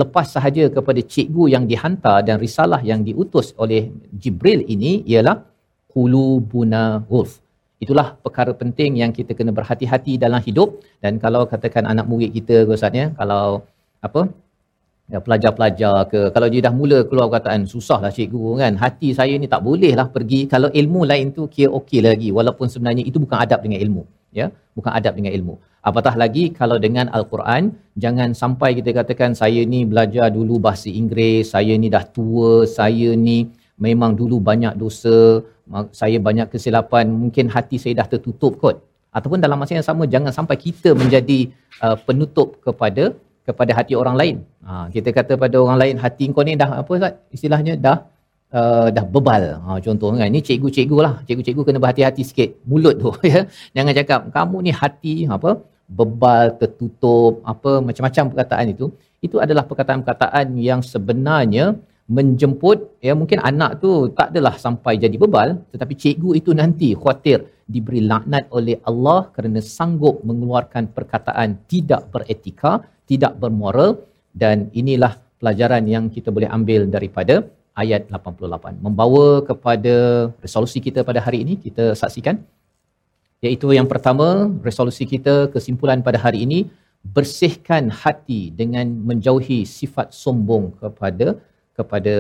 lepas 0.01 0.27
sahaja 0.35 0.65
kepada 0.77 1.01
cikgu 1.13 1.45
yang 1.55 1.65
dihantar 1.71 2.19
dan 2.27 2.37
risalah 2.47 2.81
yang 2.91 3.01
diutus 3.09 3.51
oleh 3.63 3.83
Jibril 4.23 4.63
ini 4.75 4.93
ialah 5.11 5.37
qulubuna 5.93 7.03
gulf. 7.11 7.33
Itulah 7.79 8.19
perkara 8.25 8.53
penting 8.63 8.99
yang 9.03 9.11
kita 9.19 9.33
kena 9.39 9.55
berhati-hati 9.59 10.19
dalam 10.19 10.43
hidup 10.43 10.83
dan 11.03 11.23
kalau 11.25 11.43
katakan 11.53 11.87
anak 11.87 12.07
murid 12.11 12.31
kita 12.35 12.67
Ustaz 12.67 12.91
ya, 13.01 13.07
kalau 13.15 13.63
apa 14.03 14.27
ya, 15.13 15.19
pelajar-pelajar 15.25 15.95
ke 16.13 16.21
kalau 16.35 16.49
dia 16.53 16.63
dah 16.67 16.75
mula 16.81 16.99
keluar 17.09 17.27
perkataan 17.31 17.65
susahlah 17.73 18.11
cikgu 18.17 18.43
kan 18.63 18.73
hati 18.83 19.09
saya 19.19 19.35
ni 19.43 19.49
tak 19.55 19.63
boleh 19.69 19.93
lah 20.01 20.07
pergi 20.17 20.41
kalau 20.53 20.69
ilmu 20.81 21.01
lain 21.11 21.27
tu 21.37 21.45
kira 21.55 21.71
okey 21.79 22.01
lagi 22.09 22.29
walaupun 22.39 22.67
sebenarnya 22.75 23.05
itu 23.11 23.19
bukan 23.25 23.39
adab 23.45 23.61
dengan 23.65 23.81
ilmu 23.87 24.03
ya 24.41 24.47
bukan 24.77 24.93
adab 24.99 25.13
dengan 25.19 25.33
ilmu 25.39 25.55
apatah 25.85 26.15
lagi 26.23 26.51
kalau 26.51 26.77
dengan 26.83 27.07
al-Quran 27.17 27.75
jangan 28.05 28.35
sampai 28.35 28.79
kita 28.79 28.91
katakan 28.99 29.33
saya 29.35 29.63
ni 29.63 29.87
belajar 29.87 30.29
dulu 30.33 30.59
bahasa 30.59 30.91
Inggeris 30.91 31.55
saya 31.55 31.75
ni 31.79 31.89
dah 31.91 32.05
tua 32.17 32.67
saya 32.67 33.15
ni 33.15 33.51
memang 33.79 34.19
dulu 34.19 34.43
banyak 34.43 34.75
dosa 34.75 35.45
saya 35.93 36.19
banyak 36.19 36.49
kesilapan 36.51 37.07
mungkin 37.13 37.47
hati 37.53 37.77
saya 37.83 38.03
dah 38.03 38.09
tertutup 38.11 38.59
kot 38.63 38.77
ataupun 39.13 39.39
dalam 39.45 39.57
masa 39.61 39.79
yang 39.79 39.87
sama 39.87 40.05
jangan 40.05 40.33
sampai 40.35 40.57
kita 40.59 40.93
menjadi 40.93 41.53
uh, 41.85 41.97
penutup 42.07 42.61
kepada 42.67 43.17
kepada 43.49 43.73
hati 43.73 43.97
orang 43.97 44.17
lain. 44.21 44.37
Ha, 44.69 44.93
kita 44.93 45.09
kata 45.17 45.33
pada 45.41 45.57
orang 45.65 45.79
lain 45.83 45.95
hati 46.05 46.29
kau 46.37 46.45
ni 46.45 46.53
dah 46.63 46.71
apa 46.85 46.91
Ustaz? 46.93 47.17
Istilahnya 47.33 47.81
dah 47.81 48.05
uh, 48.53 48.89
dah 48.97 49.05
bebal. 49.15 49.45
Ha, 49.65 49.81
contoh 49.81 50.13
kan 50.13 50.29
ini 50.29 50.45
cikgu-cikgu 50.49 50.99
lah. 51.07 51.15
Cikgu-cikgu 51.25 51.63
kena 51.65 51.81
berhati-hati 51.81 52.23
sikit 52.29 52.51
mulut 52.69 53.01
tu 53.01 53.09
ya. 53.33 53.49
Jangan 53.73 53.93
cakap 53.97 54.21
kamu 54.37 54.57
ni 54.69 54.73
hati 54.81 55.15
apa 55.37 55.65
bebal, 55.89 56.57
tertutup, 56.61 57.41
apa 57.53 57.81
macam-macam 57.81 58.25
perkataan 58.33 58.67
itu. 58.75 58.87
Itu 59.27 59.37
adalah 59.45 59.65
perkataan-perkataan 59.67 60.55
yang 60.69 60.81
sebenarnya 60.93 61.75
menjemput 62.17 62.79
ya 63.07 63.13
mungkin 63.21 63.39
anak 63.51 63.71
tu 63.83 63.91
tak 64.19 64.29
adalah 64.33 64.55
sampai 64.65 64.93
jadi 65.05 65.17
bebal 65.25 65.49
tetapi 65.73 65.95
cikgu 66.03 66.31
itu 66.41 66.51
nanti 66.61 66.89
khawatir 67.01 67.39
diberi 67.75 68.01
laknat 68.11 68.45
oleh 68.59 68.77
Allah 68.91 69.21
kerana 69.35 69.61
sanggup 69.77 70.25
mengeluarkan 70.29 70.89
perkataan 70.97 71.69
tidak 71.73 72.09
beretika 72.13 72.73
tidak 73.11 73.37
bermoral 73.43 73.91
dan 74.43 74.73
inilah 74.81 75.13
pelajaran 75.41 75.85
yang 75.95 76.05
kita 76.15 76.33
boleh 76.37 76.49
ambil 76.57 76.89
daripada 76.97 77.35
ayat 77.83 78.09
88 78.09 78.81
membawa 78.87 79.27
kepada 79.51 79.97
resolusi 80.45 80.81
kita 80.87 81.05
pada 81.11 81.21
hari 81.27 81.45
ini 81.45 81.61
kita 81.67 81.93
saksikan 82.03 82.41
iaitu 83.45 83.69
yang 83.79 83.89
pertama 83.93 84.29
resolusi 84.69 85.05
kita 85.13 85.35
kesimpulan 85.55 86.01
pada 86.07 86.19
hari 86.25 86.39
ini 86.47 86.61
bersihkan 87.17 87.85
hati 88.03 88.41
dengan 88.61 88.87
menjauhi 89.09 89.61
sifat 89.79 90.11
sombong 90.23 90.65
kepada 90.83 91.27
kepada 91.79 92.15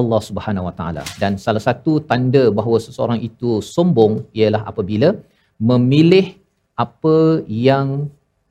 Allah 0.00 0.20
Subhanahu 0.28 0.66
Wa 0.68 0.74
Taala 0.78 1.04
dan 1.22 1.32
salah 1.44 1.62
satu 1.68 1.92
tanda 2.10 2.44
bahawa 2.58 2.78
seseorang 2.86 3.20
itu 3.28 3.50
sombong 3.74 4.12
ialah 4.40 4.62
apabila 4.70 5.10
memilih 5.70 6.26
apa 6.84 7.16
yang 7.46 8.10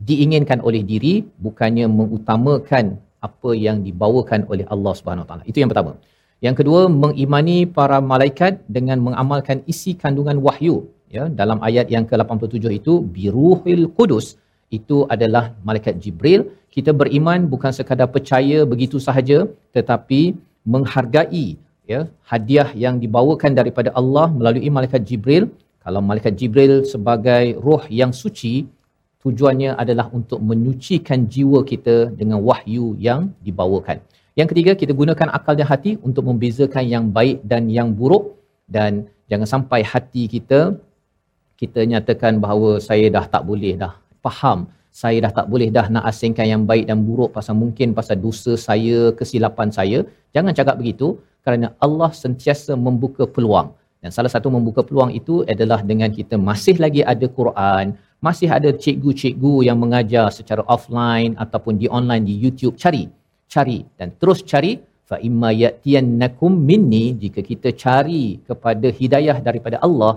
diinginkan 0.10 0.60
oleh 0.68 0.82
diri 0.92 1.14
bukannya 1.46 1.88
mengutamakan 2.00 2.86
apa 3.28 3.52
yang 3.66 3.78
dibawakan 3.88 4.44
oleh 4.52 4.66
Allah 4.74 4.94
Subhanahu 5.00 5.28
taala. 5.28 5.44
Itu 5.48 5.64
yang 5.64 5.72
pertama. 5.72 5.96
Yang 6.44 6.56
kedua 6.60 6.82
mengimani 6.92 7.64
para 7.78 8.04
malaikat 8.04 8.60
dengan 8.68 9.00
mengamalkan 9.00 9.64
isi 9.64 9.96
kandungan 9.96 10.44
wahyu 10.44 10.76
ya 11.16 11.24
dalam 11.40 11.60
ayat 11.68 11.88
yang 11.96 12.06
ke-87 12.10 12.66
itu 12.80 12.94
biruhil 13.16 13.86
qudus 13.98 14.28
itu 14.78 14.98
adalah 15.14 15.44
malaikat 15.68 15.96
Jibril. 16.04 16.42
Kita 16.76 16.92
beriman 17.00 17.46
bukan 17.54 17.72
sekadar 17.78 18.08
percaya 18.16 18.60
begitu 18.72 18.98
sahaja 19.08 19.40
tetapi 19.76 20.22
menghargai 20.74 21.48
ya 21.92 22.00
hadiah 22.32 22.70
yang 22.84 22.96
dibawakan 23.04 23.52
daripada 23.60 23.90
Allah 24.00 24.28
melalui 24.40 24.70
malaikat 24.78 25.04
Jibril. 25.10 25.46
Kalau 25.84 26.02
malaikat 26.10 26.34
Jibril 26.40 26.74
sebagai 26.94 27.44
roh 27.66 27.84
yang 28.02 28.12
suci 28.22 28.54
tujuannya 29.24 29.72
adalah 29.84 30.08
untuk 30.18 30.40
menyucikan 30.50 31.20
jiwa 31.34 31.60
kita 31.72 31.98
dengan 32.20 32.40
wahyu 32.50 32.86
yang 33.08 33.32
dibawakan. 33.46 33.98
Yang 34.40 34.48
ketiga, 34.52 34.72
kita 34.82 34.94
gunakan 35.02 35.30
akal 35.38 35.54
dan 35.60 35.68
hati 35.72 35.92
untuk 36.08 36.24
membezakan 36.30 36.86
yang 36.94 37.06
baik 37.18 37.38
dan 37.52 37.70
yang 37.78 37.94
buruk 38.00 38.34
dan 38.76 39.06
jangan 39.30 39.48
sampai 39.54 39.82
hati 39.92 40.24
kita 40.36 40.60
kita 41.64 41.82
nyatakan 41.92 42.34
bahawa 42.44 42.70
saya 42.88 43.08
dah 43.16 43.26
tak 43.34 43.44
boleh 43.50 43.74
dah. 43.84 43.94
Faham? 44.26 44.60
Saya 45.02 45.18
dah 45.26 45.32
tak 45.38 45.48
boleh 45.52 45.70
dah 45.76 45.86
nak 45.94 46.06
asingkan 46.12 46.46
yang 46.54 46.64
baik 46.70 46.86
dan 46.90 47.00
buruk 47.08 47.30
pasal 47.38 47.56
mungkin 47.62 47.88
pasal 48.00 48.18
dosa 48.26 48.54
saya, 48.68 49.00
kesilapan 49.20 49.70
saya. 49.78 50.00
Jangan 50.36 50.54
cakap 50.60 50.76
begitu 50.82 51.08
kerana 51.46 51.68
Allah 51.86 52.12
sentiasa 52.24 52.74
membuka 52.88 53.26
peluang. 53.36 53.70
Dan 54.04 54.12
salah 54.16 54.32
satu 54.36 54.48
membuka 54.56 54.82
peluang 54.88 55.12
itu 55.20 55.36
adalah 55.54 55.80
dengan 55.92 56.10
kita 56.18 56.36
masih 56.50 56.76
lagi 56.84 57.02
ada 57.14 57.26
Quran, 57.40 57.96
masih 58.28 58.50
ada 58.58 58.70
cikgu-cikgu 58.84 59.54
yang 59.68 59.78
mengajar 59.84 60.28
secara 60.38 60.62
offline 60.76 61.34
ataupun 61.44 61.74
di 61.82 61.88
online 61.98 62.24
di 62.30 62.36
YouTube. 62.44 62.76
Cari 62.84 63.04
cari 63.54 63.80
dan 64.00 64.10
terus 64.20 64.42
cari. 64.54 64.74
Fa 65.10 65.18
imma 65.28 65.50
yatiyannakum 65.64 66.52
minni. 66.70 67.06
Jika 67.24 67.40
kita 67.50 67.70
cari 67.84 68.24
kepada 68.48 68.88
hidayah 69.00 69.38
daripada 69.48 69.78
Allah 69.88 70.14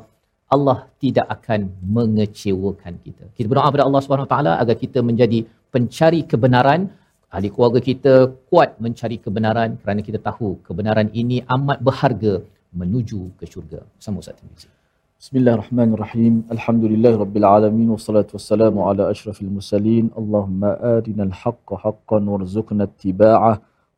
Allah 0.55 0.79
tidak 1.03 1.27
akan 1.37 1.61
mengecewakan 1.97 2.95
kita. 3.07 3.25
Kita 3.37 3.47
berdoa 3.51 3.67
kepada 3.71 3.87
Allah 3.89 4.03
Subhanahu 4.05 4.31
taala 4.33 4.53
agar 4.63 4.77
kita 4.85 5.03
menjadi 5.09 5.39
pencari 5.75 6.21
kebenaran, 6.33 6.81
ahli 7.35 7.49
keluarga 7.55 7.81
kita 7.91 8.15
kuat 8.51 8.79
mencari 8.85 9.17
kebenaran 9.25 9.75
kerana 9.83 10.01
kita 10.09 10.19
tahu 10.29 10.49
kebenaran 10.69 11.11
ini 11.21 11.43
amat 11.57 11.79
berharga 11.89 12.35
menuju 12.81 13.21
ke 13.39 13.45
syurga. 13.53 13.81
Sama 14.05 14.23
Ustaz 14.23 14.39
Tirmizi. 14.39 14.69
Bismillahirrahmanirrahim. 15.17 16.35
Alhamdulillahirabbilalamin 16.55 17.89
wassalatu 17.95 18.37
wassalamu 18.37 18.85
ala 18.89 19.11
asyrafil 19.13 19.51
mursalin. 19.57 20.13
Allahumma 20.21 20.71
arinal 20.95 21.33
haqqo 21.43 21.81
haqqan 21.85 22.23
warzuqna 22.33 22.87
ittiba'ah 22.91 23.55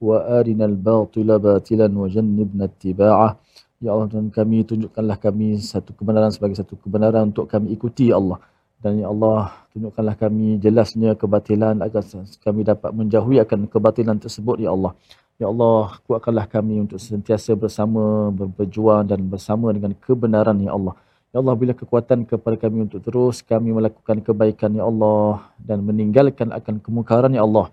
wa 0.09 0.16
arinal 0.38 0.76
batila 0.88 1.36
batilan 1.49 1.92
wajannibna 2.03 2.70
ittiba'ah. 2.70 3.30
Ya 3.79 3.95
Allah 3.95 4.11
dan 4.11 4.26
kami 4.35 4.66
tunjukkanlah 4.66 5.22
kami 5.22 5.55
satu 5.62 5.95
kebenaran 5.95 6.35
sebagai 6.35 6.59
satu 6.59 6.74
kebenaran 6.83 7.31
untuk 7.31 7.47
kami 7.47 7.70
ikuti 7.79 8.11
ya 8.11 8.18
Allah. 8.18 8.43
Dan 8.83 8.99
ya 8.99 9.07
Allah 9.07 9.55
tunjukkanlah 9.70 10.18
kami 10.18 10.59
jelasnya 10.59 11.14
kebatilan 11.14 11.79
agar 11.79 12.03
kami 12.43 12.66
dapat 12.66 12.91
menjauhi 12.91 13.39
akan 13.39 13.70
kebatilan 13.70 14.18
tersebut 14.18 14.59
ya 14.66 14.74
Allah. 14.74 14.99
Ya 15.39 15.47
Allah 15.47 15.95
kuatkanlah 16.11 16.51
kami 16.51 16.83
untuk 16.83 16.99
sentiasa 16.99 17.55
bersama 17.55 18.35
berjuang 18.35 19.07
dan 19.07 19.22
bersama 19.31 19.70
dengan 19.70 19.95
kebenaran 19.95 20.59
ya 20.59 20.74
Allah. 20.74 20.99
Ya 21.31 21.39
Allah 21.39 21.55
bila 21.55 21.70
kekuatan 21.70 22.26
kepada 22.26 22.59
kami 22.59 22.91
untuk 22.91 22.99
terus 22.99 23.47
kami 23.47 23.70
melakukan 23.70 24.26
kebaikan 24.26 24.74
ya 24.74 24.91
Allah 24.91 25.55
dan 25.55 25.87
meninggalkan 25.87 26.51
akan 26.51 26.83
kemungkaran 26.83 27.31
ya 27.31 27.47
Allah. 27.47 27.70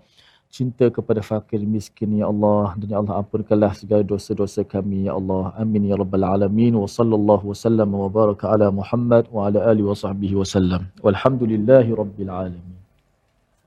Cinta 0.56 0.86
kepada 0.96 1.20
fakir 1.30 1.60
miskin, 1.74 2.10
Ya 2.20 2.26
Allah. 2.32 2.66
Dan 2.78 2.88
Ya 2.92 2.98
Allah, 3.02 3.14
ampunkanlah 3.20 3.72
segala 3.80 4.02
dosa-dosa 4.12 4.62
kami, 4.74 5.00
Ya 5.08 5.12
Allah. 5.18 5.44
Amin, 5.62 5.82
Ya 5.90 5.96
Rabbal 6.02 6.24
Alamin. 6.34 6.72
Wa 6.82 6.88
sallallahu 6.98 7.52
wa 7.52 7.56
sallam 7.64 7.90
wa 8.02 8.08
baraka 8.16 8.52
ala 8.54 8.68
Muhammad 8.80 9.24
wa 9.34 9.48
ala 9.48 9.58
alihi 9.72 9.88
wa 9.92 9.98
sahbihi 10.04 10.34
wa 10.40 10.46
sallam. 10.54 10.82
Walhamdulillahi 11.04 11.92
Rabbil 12.02 12.32
Alamin. 12.40 12.76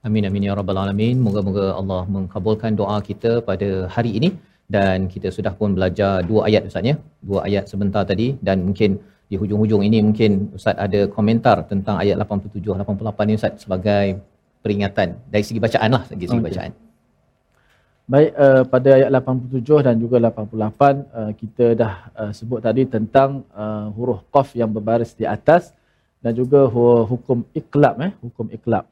Amin 0.08 0.24
amin 0.28 0.44
ya 0.48 0.54
rabbal 0.60 0.80
alamin. 0.82 1.16
Moga-moga 1.26 1.66
Allah 1.80 2.02
mengkabulkan 2.16 2.72
doa 2.80 2.98
kita 3.08 3.32
pada 3.50 3.70
hari 3.96 4.12
ini 4.20 4.30
dan 4.76 5.12
kita 5.14 5.28
sudah 5.38 5.52
pun 5.60 5.76
belajar 5.78 6.24
dua 6.30 6.42
ayat 6.48 6.64
Ustaz 6.70 6.88
ya. 6.92 6.96
Dua 7.30 7.40
ayat 7.48 7.68
sebentar 7.72 8.04
tadi 8.12 8.28
dan 8.48 8.64
mungkin 8.68 8.96
di 9.30 9.36
hujung-hujung 9.42 9.84
ini 9.88 10.00
mungkin 10.08 10.32
Ustaz 10.58 10.78
ada 10.86 11.02
komentar 11.16 11.58
tentang 11.72 11.96
ayat 12.04 12.16
87 12.16 12.64
88 12.64 13.28
ni 13.30 13.34
Ustaz 13.40 13.54
sebagai 13.64 14.06
peringatan 14.60 15.20
dari 15.28 15.44
segi 15.44 15.60
bacaan 15.60 15.90
lah 15.90 16.04
dari 16.08 16.28
segi 16.28 16.40
okay. 16.40 16.48
bacaan. 16.52 16.72
Baik 18.10 18.32
uh, 18.42 18.64
pada 18.66 18.90
ayat 18.98 19.10
87 19.14 19.86
dan 19.86 19.96
juga 20.02 20.18
88 20.18 20.50
uh, 20.50 21.32
kita 21.38 21.66
dah 21.78 21.94
uh, 22.18 22.32
sebut 22.34 22.58
tadi 22.58 22.90
tentang 22.90 23.46
uh, 23.54 23.94
huruf 23.94 24.26
qaf 24.34 24.58
yang 24.58 24.74
berbaris 24.74 25.14
di 25.14 25.30
atas 25.30 25.78
dan 26.20 26.34
juga 26.34 26.68
hukum 27.06 27.46
iqlab 27.54 27.96
eh 28.04 28.12
hukum 28.20 28.50
iqlab. 28.50 28.90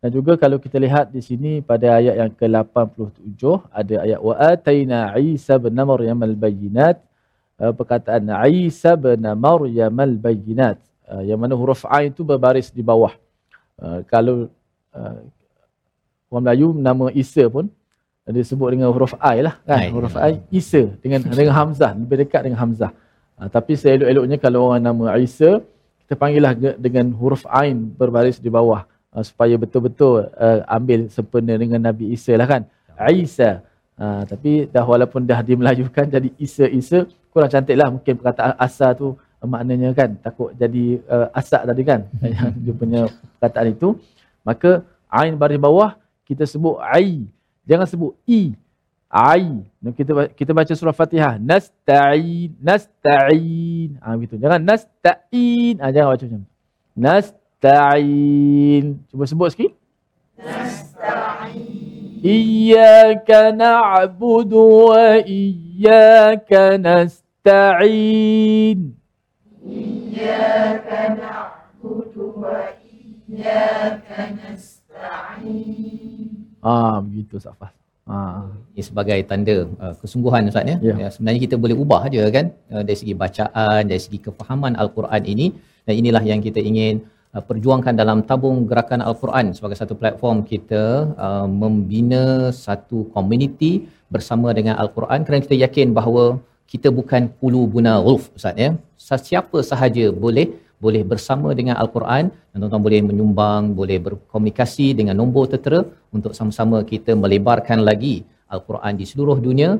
Dan 0.00 0.16
juga 0.16 0.32
kalau 0.40 0.56
kita 0.56 0.80
lihat 0.80 1.12
di 1.12 1.20
sini 1.20 1.60
pada 1.60 2.00
ayat 2.00 2.14
yang 2.16 2.32
ke-87 2.32 3.42
ada 3.68 3.94
ayat 4.00 4.20
wa 4.22 4.32
ataina 4.38 5.12
Isa 5.20 5.60
bin 5.60 5.76
Maryam 5.76 6.16
al-bayyinat 6.24 6.96
uh, 7.60 7.72
perkataan 7.76 8.32
Isa 8.48 8.96
bin 8.96 9.20
Maryam 9.36 9.92
al-bayyinat 9.92 10.80
uh, 11.10 11.20
yang 11.26 11.42
mana 11.42 11.52
huruf 11.58 11.84
A 11.84 12.06
itu 12.06 12.24
berbaris 12.24 12.70
di 12.70 12.80
bawah. 12.86 13.12
Uh, 13.76 14.00
kalau 14.06 14.48
uh, 14.94 15.20
orang 16.30 16.42
Melayu 16.46 16.68
nama 16.74 17.06
Isa 17.14 17.46
pun 17.50 17.66
disebut 18.30 18.68
dengan 18.70 18.94
huruf 18.94 19.18
A 19.18 19.34
lah 19.42 19.54
kan 19.66 19.78
Hai, 19.82 19.88
huruf 19.90 20.14
A 20.14 20.30
Isa 20.54 20.94
dengan 21.02 21.26
dengan 21.26 21.54
hamzah 21.54 21.92
lebih 21.98 22.26
dekat 22.26 22.46
dengan 22.46 22.62
hamzah. 22.62 22.92
Ha, 23.40 23.48
tapi 23.48 23.72
seelok-eloknya 23.72 24.36
kalau 24.36 24.70
orang 24.70 24.84
nama 24.84 25.16
Isa, 25.16 25.64
kita 26.04 26.14
panggillah 26.14 26.52
ge- 26.52 26.76
dengan 26.76 27.08
huruf 27.16 27.48
Ain 27.48 27.88
berbaris 27.88 28.36
di 28.36 28.52
bawah. 28.52 28.84
Ha, 29.10 29.24
supaya 29.26 29.56
betul-betul 29.56 30.28
uh, 30.36 30.60
ambil 30.68 31.08
sempena 31.10 31.56
dengan 31.56 31.80
Nabi 31.82 32.12
Isa 32.14 32.36
lah 32.36 32.46
kan. 32.46 32.62
Isa. 33.10 33.64
Ha, 33.96 34.28
tapi 34.28 34.68
dah 34.68 34.84
walaupun 34.84 35.24
dah 35.24 35.40
dimelajukan 35.40 36.08
jadi 36.08 36.28
Isa 36.36 36.68
Isa 36.68 37.08
kurang 37.32 37.50
cantik 37.52 37.76
lah 37.78 37.88
mungkin 37.88 38.16
perkataan 38.16 38.56
asa 38.58 38.92
tu 38.92 39.14
uh, 39.14 39.46
maknanya 39.48 39.92
kan 39.96 40.16
takut 40.20 40.50
jadi 40.56 40.98
uh, 41.04 41.28
asak 41.36 41.62
tadi 41.68 41.82
kan 41.84 42.00
yang 42.36 42.52
dia 42.58 42.74
punya 42.74 43.00
perkataan 43.38 43.72
itu 43.72 43.88
maka 44.45 44.83
ain 45.09 45.33
baris 45.37 45.59
bawah 45.61 45.95
kita 46.25 46.43
sebut 46.45 46.77
ai 46.81 47.25
jangan 47.65 47.87
sebut 47.87 48.13
i 48.25 48.53
ai 49.09 49.63
Dan 49.79 49.93
kita 49.93 50.33
kita 50.33 50.51
baca 50.51 50.73
surah 50.73 50.95
Fatihah 50.95 51.37
nasta'in 51.37 52.51
nasta'in 52.59 54.01
ah 54.01 54.13
ha, 54.13 54.19
gitu 54.19 54.35
jangan 54.41 54.59
nasta'in 54.61 55.77
ah 55.79 55.87
ha, 55.87 55.93
jangan 55.93 56.07
baca 56.13 56.25
macam 56.25 56.41
tu. 56.41 56.49
nasta'in 56.97 58.83
cuba 59.09 59.23
sebut 59.29 59.49
sikit 59.53 59.71
إياك 62.25 63.29
نعبد 63.31 64.53
وإياك 64.89 66.51
نستعين 66.81 68.79
Ah, 76.60 76.98
begitu 77.06 77.38
Safas. 77.38 77.72
Ah. 78.10 78.50
Ini 78.74 78.82
sebagai 78.82 79.18
tanda 79.30 79.56
uh, 79.78 79.94
kesungguhan 80.02 80.50
Ustaz 80.50 80.66
ya. 80.66 80.76
Ya. 80.88 80.94
ya. 81.02 81.08
Sebenarnya 81.14 81.40
kita 81.46 81.56
boleh 81.62 81.76
ubah 81.82 82.00
aja 82.10 82.22
kan 82.36 82.46
uh, 82.74 82.82
dari 82.82 82.98
segi 82.98 83.14
bacaan, 83.22 83.82
dari 83.90 84.00
segi 84.02 84.18
kefahaman 84.26 84.74
Al-Quran 84.82 85.22
ini 85.32 85.46
dan 85.86 85.94
inilah 86.00 86.22
yang 86.30 86.42
kita 86.46 86.58
ingin 86.70 87.06
uh, 87.34 87.42
perjuangkan 87.48 87.94
dalam 88.02 88.26
tabung 88.26 88.66
gerakan 88.70 89.00
Al-Quran 89.08 89.54
sebagai 89.54 89.78
satu 89.78 89.94
platform 90.00 90.42
kita 90.52 91.14
uh, 91.26 91.46
membina 91.62 92.50
satu 92.50 93.06
komuniti 93.14 93.86
bersama 94.10 94.50
dengan 94.58 94.74
Al-Quran 94.82 95.22
kerana 95.22 95.40
kita 95.46 95.56
yakin 95.64 95.94
bahawa 95.94 96.24
kita 96.66 96.90
bukan 96.98 97.22
ulu 97.46 97.62
buna 97.78 97.92
gulf 98.02 98.26
Ustaz 98.34 98.58
ya. 98.58 98.74
Siapa 98.98 99.58
sahaja 99.70 100.06
boleh 100.24 100.46
boleh 100.83 101.01
bersama 101.11 101.49
dengan 101.59 101.75
Al-Quran 101.81 102.29
dan 102.29 102.57
tuan-tuan 102.61 102.83
boleh 102.87 102.99
menyumbang, 103.09 103.73
boleh 103.79 103.97
berkomunikasi 104.05 104.87
dengan 104.99 105.15
nombor 105.21 105.49
tertera 105.53 105.81
untuk 106.15 106.31
sama-sama 106.37 106.83
kita 106.91 107.11
melebarkan 107.23 107.81
lagi 107.89 108.15
Al-Quran 108.51 108.93
di 108.99 109.05
seluruh 109.11 109.37
dunia 109.47 109.79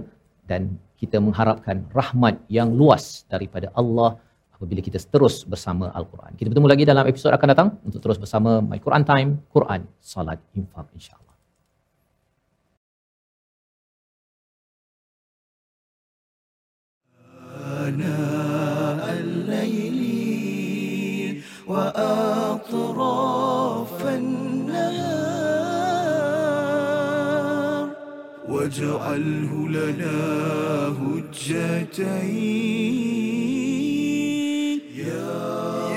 dan 0.49 0.61
kita 0.95 1.17
mengharapkan 1.19 1.85
rahmat 1.91 2.35
yang 2.47 2.71
luas 2.79 3.27
daripada 3.33 3.67
Allah 3.79 4.15
apabila 4.55 4.79
kita 4.79 4.97
terus 5.13 5.43
bersama 5.43 5.91
Al-Quran. 5.91 6.31
Kita 6.39 6.47
bertemu 6.47 6.67
lagi 6.71 6.83
dalam 6.87 7.05
episod 7.11 7.31
akan 7.35 7.47
datang 7.53 7.69
untuk 7.83 7.99
terus 7.99 8.17
bersama 8.17 8.63
My 8.63 8.79
Quran 8.79 9.03
Time, 9.03 9.29
Quran, 9.51 9.83
Salat, 9.99 10.39
Infak 10.55 10.87
insya-Allah. 10.95 11.25
آناء 17.85 18.38
وأطراف 21.70 23.26
النهار. 24.06 25.30
واجعله 28.48 29.52
لنا 29.68 30.18
هجتين. 31.00 32.40
يا 34.96 35.89